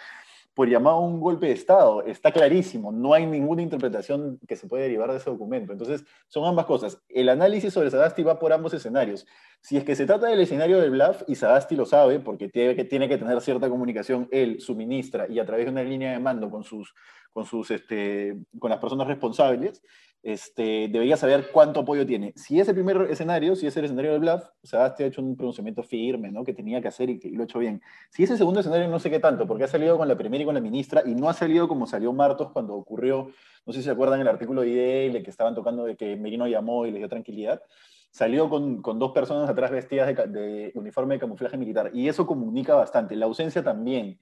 por 0.59 0.69
llamado 0.69 0.99
un 0.99 1.21
golpe 1.21 1.47
de 1.47 1.53
Estado. 1.53 2.03
Está 2.03 2.33
clarísimo, 2.33 2.91
no 2.91 3.15
hay 3.15 3.25
ninguna 3.27 3.63
interpretación 3.63 4.41
que 4.49 4.57
se 4.57 4.67
puede 4.67 4.83
derivar 4.83 5.09
de 5.09 5.19
ese 5.19 5.31
documento. 5.31 5.71
Entonces, 5.71 6.05
son 6.27 6.47
ambas 6.47 6.67
cosas. 6.67 7.01
El 7.09 7.29
análisis 7.29 7.73
sobre 7.73 7.93
Sagasti 7.93 8.25
va 8.25 8.41
por 8.41 8.53
ambos 8.53 8.75
escenarios. 8.75 9.25
Si 9.61 9.77
es 9.77 9.85
que 9.85 9.95
se 9.95 10.05
trata 10.05 10.27
del 10.27 10.41
escenario 10.41 10.81
del 10.81 10.91
bluff, 10.91 11.23
y 11.29 11.37
Sagasti 11.37 11.77
lo 11.77 11.87
sabe, 11.87 12.19
porque 12.19 12.49
tiene 12.49 12.75
que, 12.75 12.83
tiene 12.83 13.09
que 13.09 13.19
tener 13.19 13.41
cierta 13.41 13.71
comunicación, 13.71 14.29
él 14.33 14.61
suministra 14.61 15.29
y 15.29 15.39
a 15.39 15.47
través 15.47 15.67
de 15.67 15.71
una 15.71 15.85
línea 15.85 16.11
de 16.11 16.19
mando 16.19 16.51
con, 16.51 16.65
sus, 16.65 16.93
con, 17.33 17.47
sus, 17.47 17.71
este, 17.71 18.37
con 18.59 18.71
las 18.71 18.81
personas 18.81 19.07
responsables, 19.07 19.81
este, 20.23 20.89
debería 20.91 21.17
saber 21.17 21.51
cuánto 21.53 21.81
apoyo 21.81 22.05
tiene. 22.05 22.33
Si 22.37 22.59
es 22.59 22.69
el 22.69 22.75
primer 22.75 23.03
escenario, 23.11 23.55
si 23.55 23.67
es 23.67 23.77
el 23.77 23.85
escenario 23.85 24.13
del 24.13 24.21
bluff, 24.21 24.45
Sagasti 24.63 25.05
ha 25.05 25.07
hecho 25.07 25.23
un 25.23 25.37
pronunciamiento 25.37 25.83
firme, 25.83 26.31
¿no? 26.31 26.45
que 26.45 26.53
tenía 26.53 26.81
que 26.81 26.89
hacer 26.89 27.09
y, 27.11 27.19
lo 27.31 27.43
ha 27.43 27.45
hecho 27.45 27.59
bien. 27.59 27.81
Si 28.11 28.25
es 28.25 28.31
el 28.31 28.39
segundo 28.39 28.61
escenario, 28.61 28.89
no 28.89 28.99
sé 28.99 29.11
qué 29.11 29.21
tanto, 29.21 29.47
porque 29.47 29.65
ha 29.65 29.69
salido 29.69 29.97
con 29.97 30.09
la 30.09 30.17
primera 30.17 30.43
y 30.43 30.47
con 30.47 30.55
la 30.55 30.61
ministra 30.61 31.03
y 31.07 31.15
no 31.15 31.29
ha 31.29 31.35
salido 31.35 31.69
como 31.69 31.87
salió 31.87 32.13
Martos 32.13 32.51
cuando 32.53 32.75
ocurrió, 32.75 33.31
no 33.65 33.73
sé 33.73 33.81
si 33.81 33.85
se 33.85 33.91
acuerdan 33.91 34.21
el 34.21 34.29
artículo 34.29 34.63
de 34.63 34.69
IDL 34.69 35.23
que 35.23 35.31
estaban 35.31 35.55
tocando 35.55 35.85
de 35.85 35.97
que 35.97 36.17
Merino 36.17 36.47
llamó 36.47 36.87
y 36.87 36.91
le 36.91 36.99
dio 36.99 37.09
tranquilidad. 37.09 37.63
Salió 38.11 38.49
con, 38.49 38.81
con 38.81 38.99
dos 38.99 39.13
personas 39.13 39.49
atrás 39.49 39.71
vestidas 39.71 40.09
de, 40.09 40.27
de 40.27 40.73
uniforme 40.75 41.15
de 41.15 41.21
camuflaje 41.21 41.59
militar 41.59 41.91
y 41.93 42.09
eso 42.09 42.27
comunica 42.27 42.75
bastante. 42.75 43.15
La 43.15 43.27
ausencia 43.27 43.63
también 43.63 44.19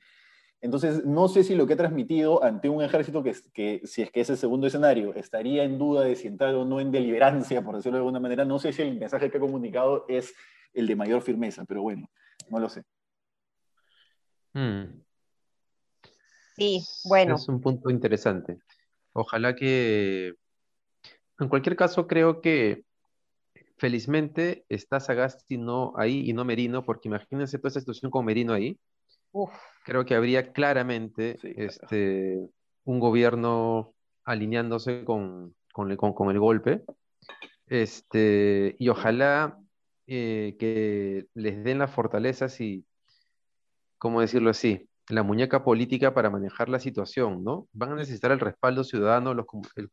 entonces, 0.60 1.04
no 1.04 1.28
sé 1.28 1.44
si 1.44 1.54
lo 1.54 1.66
que 1.66 1.74
he 1.74 1.76
transmitido 1.76 2.42
ante 2.42 2.68
un 2.68 2.82
ejército 2.82 3.22
que, 3.22 3.34
que, 3.52 3.82
si 3.84 4.02
es 4.02 4.10
que 4.10 4.20
ese 4.20 4.36
segundo 4.36 4.66
escenario 4.66 5.14
estaría 5.14 5.64
en 5.64 5.78
duda 5.78 6.02
de 6.02 6.16
si 6.16 6.26
entrar 6.26 6.54
o 6.54 6.64
no 6.64 6.80
en 6.80 6.90
deliberancia, 6.90 7.62
por 7.62 7.76
decirlo 7.76 7.98
de 7.98 8.00
alguna 8.00 8.20
manera, 8.20 8.44
no 8.44 8.58
sé 8.58 8.72
si 8.72 8.82
el 8.82 8.98
mensaje 8.98 9.30
que 9.30 9.36
he 9.36 9.40
comunicado 9.40 10.06
es 10.08 10.34
el 10.72 10.86
de 10.86 10.96
mayor 10.96 11.22
firmeza, 11.22 11.64
pero 11.66 11.82
bueno, 11.82 12.08
no 12.48 12.58
lo 12.58 12.68
sé. 12.68 12.84
Hmm. 14.54 15.02
Sí, 16.56 16.82
bueno. 17.04 17.34
Es 17.34 17.48
un 17.48 17.60
punto 17.60 17.90
interesante. 17.90 18.58
Ojalá 19.12 19.54
que, 19.54 20.34
en 21.38 21.48
cualquier 21.48 21.76
caso, 21.76 22.06
creo 22.06 22.40
que 22.40 22.84
felizmente 23.76 24.64
está 24.70 25.00
Sagasti 25.00 25.58
no 25.58 25.92
ahí 25.98 26.28
y 26.28 26.32
no 26.32 26.46
Merino, 26.46 26.82
porque 26.82 27.08
imagínense 27.08 27.58
toda 27.58 27.68
esa 27.68 27.80
situación 27.80 28.10
con 28.10 28.24
Merino 28.24 28.54
ahí 28.54 28.78
Creo 29.84 30.04
que 30.04 30.14
habría 30.14 30.52
claramente 30.52 31.38
este, 31.42 32.48
un 32.84 33.00
gobierno 33.00 33.94
alineándose 34.24 35.04
con, 35.04 35.54
con, 35.72 35.90
el, 35.90 36.38
golpe. 36.38 36.82
Este, 37.66 38.76
y 38.78 38.88
ojalá 38.88 39.58
eh, 40.06 40.56
que 40.58 41.26
les 41.34 41.62
den 41.62 41.78
las 41.78 41.90
fortalezas 41.90 42.60
y, 42.60 42.84
¿cómo 43.98 44.20
decirlo 44.20 44.50
así? 44.50 44.88
La 45.08 45.22
muñeca 45.22 45.62
política 45.62 46.14
para 46.14 46.30
manejar 46.30 46.68
la 46.68 46.80
situación, 46.80 47.44
¿no? 47.44 47.68
Van 47.72 47.92
a 47.92 47.96
necesitar 47.96 48.32
el 48.32 48.40
respaldo 48.40 48.82
ciudadano, 48.82 49.34
los, 49.34 49.46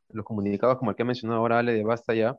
los 0.09 0.25
comunicados 0.25 0.77
como 0.77 0.91
el 0.91 0.97
que 0.97 1.03
ha 1.03 1.05
mencionado 1.05 1.39
ahora 1.39 1.59
Ale 1.59 1.73
de 1.73 1.83
Basta 1.83 2.15
ya, 2.15 2.35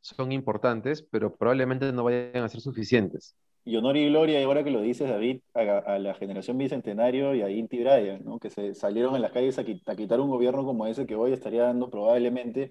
son 0.00 0.32
importantes, 0.32 1.02
pero 1.02 1.34
probablemente 1.34 1.92
no 1.92 2.04
vayan 2.04 2.44
a 2.44 2.48
ser 2.48 2.60
suficientes 2.60 3.36
y 3.64 3.76
honor 3.76 3.96
y 3.96 4.08
gloria, 4.08 4.40
y 4.40 4.44
ahora 4.44 4.62
que 4.62 4.70
lo 4.70 4.82
dices, 4.82 5.08
David, 5.08 5.40
a, 5.54 5.98
la 5.98 6.14
generación 6.14 6.58
bicentenario 6.58 7.34
y 7.34 7.42
a 7.42 7.48
Inti 7.48 7.82
Bryan, 7.82 8.22
¿no? 8.24 8.38
que 8.38 8.50
se 8.50 8.74
salieron 8.74 9.16
en 9.16 9.22
las 9.22 9.32
calles 9.32 9.58
a, 9.58 9.64
quitar 9.64 10.20
un 10.20 10.28
gobierno 10.28 10.64
como 10.64 10.86
ese 10.86 11.06
que 11.06 11.14
hoy 11.14 11.32
estaría 11.32 11.64
dando 11.64 11.88
probablemente, 11.88 12.70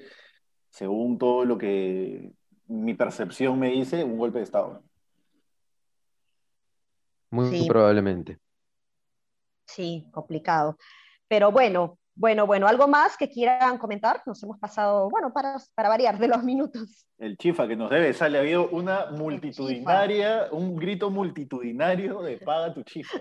según 0.69 1.17
todo 1.17 1.45
lo 1.45 1.57
que 1.57 2.31
mi 2.67 2.93
percepción 2.93 3.59
me 3.59 3.71
dice, 3.71 4.03
un 4.03 4.17
golpe 4.17 4.37
de 4.37 4.43
Estado. 4.43 4.83
Muy 7.31 7.67
probablemente. 7.67 8.37
Sí, 9.65 10.05
complicado. 10.11 10.77
Pero 11.27 11.51
bueno, 11.51 11.97
bueno, 12.15 12.45
bueno, 12.45 12.67
¿algo 12.67 12.87
más 12.87 13.17
que 13.17 13.27
quieran 13.27 13.77
comentar? 13.79 14.21
Nos 14.25 14.41
hemos 14.43 14.59
pasado, 14.59 15.09
bueno, 15.09 15.33
para, 15.33 15.57
para 15.73 15.89
variar 15.89 16.19
de 16.19 16.27
los 16.27 16.43
minutos. 16.43 17.07
El 17.17 17.37
chifa 17.37 17.67
que 17.67 17.75
nos 17.75 17.89
debe, 17.89 18.13
sale, 18.13 18.37
ha 18.37 18.41
habido 18.41 18.69
una 18.69 19.07
multitudinaria, 19.07 20.47
un 20.51 20.75
grito 20.75 21.09
multitudinario 21.09 22.21
de 22.21 22.37
paga 22.37 22.73
tu 22.73 22.83
chifa. 22.83 23.17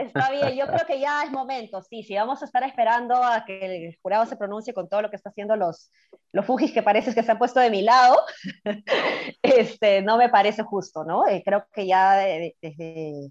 está 0.00 0.30
bien, 0.30 0.56
yo 0.56 0.66
creo 0.66 0.86
que 0.86 1.00
ya 1.00 1.22
es 1.22 1.30
momento, 1.30 1.80
sí, 1.82 2.02
sí, 2.02 2.14
vamos 2.14 2.42
a 2.42 2.44
estar 2.44 2.62
esperando 2.64 3.14
a 3.14 3.44
que 3.46 3.86
el 3.86 3.96
jurado 4.02 4.26
se 4.26 4.36
pronuncie 4.36 4.74
con 4.74 4.88
todo 4.88 5.02
lo 5.02 5.10
que 5.10 5.16
está 5.16 5.30
haciendo 5.30 5.56
los, 5.56 5.90
los 6.32 6.44
fugis 6.44 6.72
que 6.72 6.82
parece 6.82 7.14
que 7.14 7.22
se 7.22 7.32
han 7.32 7.38
puesto 7.38 7.60
de 7.60 7.70
mi 7.70 7.82
lado, 7.82 8.16
este, 9.42 10.02
no 10.02 10.18
me 10.18 10.28
parece 10.28 10.62
justo, 10.62 11.04
¿no? 11.04 11.26
Eh, 11.26 11.42
creo 11.44 11.66
que 11.72 11.86
ya 11.86 12.16
desde 12.16 13.30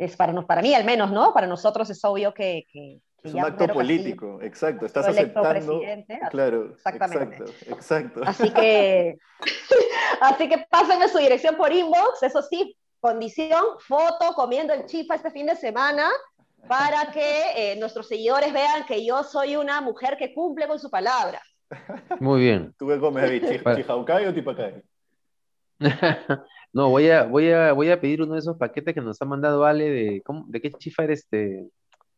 es 0.00 0.16
para, 0.16 0.32
para 0.42 0.62
mí 0.62 0.74
al 0.74 0.84
menos, 0.84 1.12
¿no? 1.12 1.34
Para 1.34 1.46
nosotros 1.46 1.88
es 1.90 2.02
obvio 2.04 2.32
que... 2.32 2.66
que, 2.72 3.00
es 3.22 3.34
un 3.34 3.44
acto 3.44 3.68
político, 3.68 4.38
exacto, 4.40 4.86
estás 4.86 5.08
aceptando... 5.08 5.82
Claro, 6.30 6.70
exactamente. 6.72 7.36
Exacto, 7.36 7.74
exacto. 7.74 8.22
Así 8.24 8.50
que, 8.50 9.18
así 10.22 10.48
que 10.48 10.64
pásenme 10.70 11.06
su 11.06 11.18
dirección 11.18 11.54
por 11.56 11.70
inbox, 11.70 12.22
eso 12.22 12.40
sí, 12.40 12.74
condición, 12.98 13.62
foto 13.86 14.32
comiendo 14.34 14.72
el 14.72 14.86
chifa 14.86 15.16
este 15.16 15.30
fin 15.30 15.44
de 15.44 15.56
semana, 15.56 16.08
para 16.66 17.12
que 17.12 17.72
eh, 17.72 17.76
nuestros 17.76 18.08
seguidores 18.08 18.54
vean 18.54 18.86
que 18.86 19.04
yo 19.04 19.22
soy 19.22 19.54
una 19.56 19.82
mujer 19.82 20.16
que 20.16 20.32
cumple 20.32 20.66
con 20.66 20.78
su 20.78 20.88
palabra. 20.88 21.42
Muy 22.20 22.40
bien. 22.40 22.74
¿Tú 22.78 22.88
qué 22.88 22.98
comes, 22.98 23.42
¿Chijaucay 23.76 24.26
o 24.26 24.32
tipacay? 24.32 24.82
No, 26.72 26.88
voy 26.88 27.08
a, 27.10 27.24
voy 27.24 27.50
a, 27.50 27.72
voy 27.72 27.90
a 27.90 28.00
pedir 28.00 28.22
uno 28.22 28.34
de 28.34 28.40
esos 28.40 28.56
paquetes 28.56 28.94
que 28.94 29.00
nos 29.00 29.20
ha 29.20 29.24
mandado 29.24 29.64
Ale 29.64 29.90
de, 29.90 30.22
¿cómo, 30.22 30.44
¿de 30.48 30.60
qué 30.60 30.70
chifa 30.70 31.04
eres 31.04 31.20
este? 31.20 31.68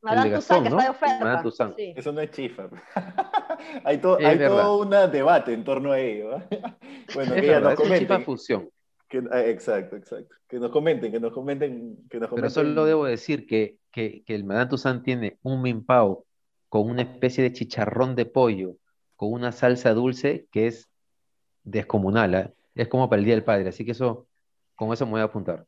Madame 0.02 0.34
Tussauds, 0.34 0.62
que 0.62 0.68
está 0.68 0.82
de 0.82 0.90
oferta. 0.90 1.74
Eso 1.96 2.12
no 2.12 2.20
es 2.20 2.30
chifa. 2.32 2.68
hay 3.84 3.98
todo, 3.98 4.18
hay 4.18 4.38
todo 4.38 4.78
un 4.80 4.90
debate 4.90 5.52
en 5.52 5.64
torno 5.64 5.92
a 5.92 6.00
ello. 6.00 6.36
¿eh? 6.36 6.42
bueno, 7.14 7.34
que 7.34 7.46
ya 7.46 7.60
nos 7.60 7.74
comenten. 7.76 8.00
chifa 8.00 8.20
fusión. 8.20 8.68
Ah, 9.30 9.42
exacto, 9.44 9.96
exacto. 9.96 10.34
Que 10.48 10.58
nos 10.58 10.70
comenten, 10.70 11.12
que 11.12 11.20
nos 11.20 11.32
comenten, 11.32 11.96
que 12.10 12.18
nos 12.18 12.28
comenten. 12.28 12.36
Pero 12.36 12.50
solo 12.50 12.84
debo 12.84 13.04
decir 13.04 13.46
que, 13.46 13.76
que, 13.92 14.22
que 14.24 14.34
el 14.34 14.44
Madame 14.44 14.70
Tussauds 14.70 15.02
tiene 15.02 15.38
un 15.42 15.62
mimpao 15.62 16.24
con 16.68 16.88
una 16.88 17.02
especie 17.02 17.44
de 17.44 17.52
chicharrón 17.52 18.16
de 18.16 18.24
pollo, 18.24 18.76
con 19.14 19.32
una 19.32 19.52
salsa 19.52 19.92
dulce 19.92 20.46
que 20.50 20.66
es 20.66 20.88
descomunal. 21.62 22.34
¿eh? 22.34 22.50
Es 22.74 22.88
como 22.88 23.08
para 23.08 23.20
el 23.20 23.26
Día 23.26 23.34
del 23.34 23.44
Padre, 23.44 23.68
así 23.68 23.84
que 23.84 23.92
eso 23.92 24.26
con 24.82 24.92
eso 24.92 25.06
me 25.06 25.12
voy 25.12 25.20
a 25.20 25.24
apuntar. 25.24 25.64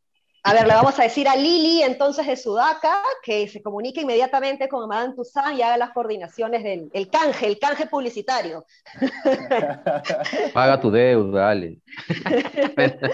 A 0.46 0.53
ver, 0.53 0.66
le 0.66 0.74
vamos 0.74 0.98
a 0.98 1.05
decir 1.05 1.27
a 1.27 1.37
Lili, 1.37 1.83
entonces 1.83 2.27
de 2.27 2.37
Sudaca, 2.37 3.03
que 3.22 3.48
se 3.48 3.62
comunique 3.62 4.03
inmediatamente 4.03 4.68
con 4.68 4.87
Madame 4.87 5.14
Toussaint 5.14 5.59
y 5.59 5.62
haga 5.62 5.79
las 5.79 5.92
coordinaciones 5.92 6.62
del 6.62 6.90
el 6.92 7.09
canje, 7.09 7.46
el 7.46 7.59
canje 7.59 7.87
publicitario. 7.87 8.66
Paga 10.53 10.79
tu 10.79 10.90
deuda, 10.90 11.46
dale. 11.46 11.79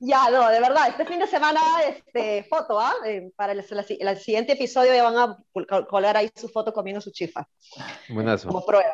ya, 0.00 0.28
no, 0.28 0.48
de 0.48 0.60
verdad, 0.60 0.88
este 0.88 1.06
fin 1.06 1.20
de 1.20 1.28
semana, 1.28 1.60
este, 1.88 2.42
foto, 2.50 2.80
¿ah? 2.80 2.94
Eh, 3.06 3.30
para 3.36 3.52
el, 3.52 3.60
el, 3.60 4.16
siguiente 4.16 4.54
episodio 4.54 4.92
ya 4.92 5.04
van 5.04 5.16
a 5.18 5.84
colgar 5.86 6.16
ahí 6.16 6.28
su 6.34 6.48
foto 6.48 6.72
comiendo 6.72 7.00
su 7.00 7.12
chifa. 7.12 7.46
Buenazo. 8.08 8.48
Como 8.48 8.66
prueba. 8.66 8.92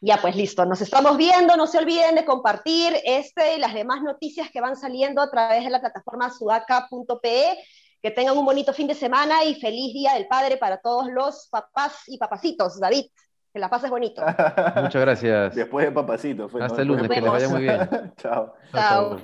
Ya, 0.00 0.18
pues 0.20 0.36
listo, 0.36 0.64
nos 0.64 0.80
estamos 0.80 1.16
viendo, 1.16 1.56
no 1.56 1.66
se 1.66 1.78
olviden 1.78 2.14
de 2.14 2.24
compartir 2.24 2.94
este 3.04 3.56
y 3.56 3.58
las 3.58 3.74
demás 3.74 4.00
noticias 4.02 4.48
que 4.50 4.60
van 4.60 4.76
saliendo 4.76 5.20
a 5.20 5.30
través 5.30 5.64
de 5.64 5.70
la 5.70 5.80
plataforma 5.80 6.30
sudaca.pe. 6.30 7.58
Que 8.00 8.12
tengan 8.12 8.38
un 8.38 8.44
bonito 8.44 8.72
fin 8.72 8.86
de 8.86 8.94
semana 8.94 9.42
y 9.42 9.56
feliz 9.56 9.92
Día 9.92 10.14
del 10.14 10.28
Padre 10.28 10.56
para 10.56 10.80
todos 10.80 11.08
los 11.08 11.48
papás 11.50 12.04
y 12.06 12.16
papacitos. 12.16 12.78
David, 12.78 13.06
que 13.52 13.58
la 13.58 13.68
pases 13.68 13.90
bonito. 13.90 14.22
Muchas 14.76 15.02
gracias. 15.02 15.56
Después 15.56 15.86
de 15.86 15.92
papacitos. 15.92 16.52
Hasta 16.60 16.82
el 16.82 16.88
lunes, 16.88 17.08
que 17.08 17.20
les 17.20 17.32
vaya 17.32 17.48
muy 17.48 17.62
bien. 17.62 18.14
Chao. 18.16 18.54
Chao. 18.72 19.18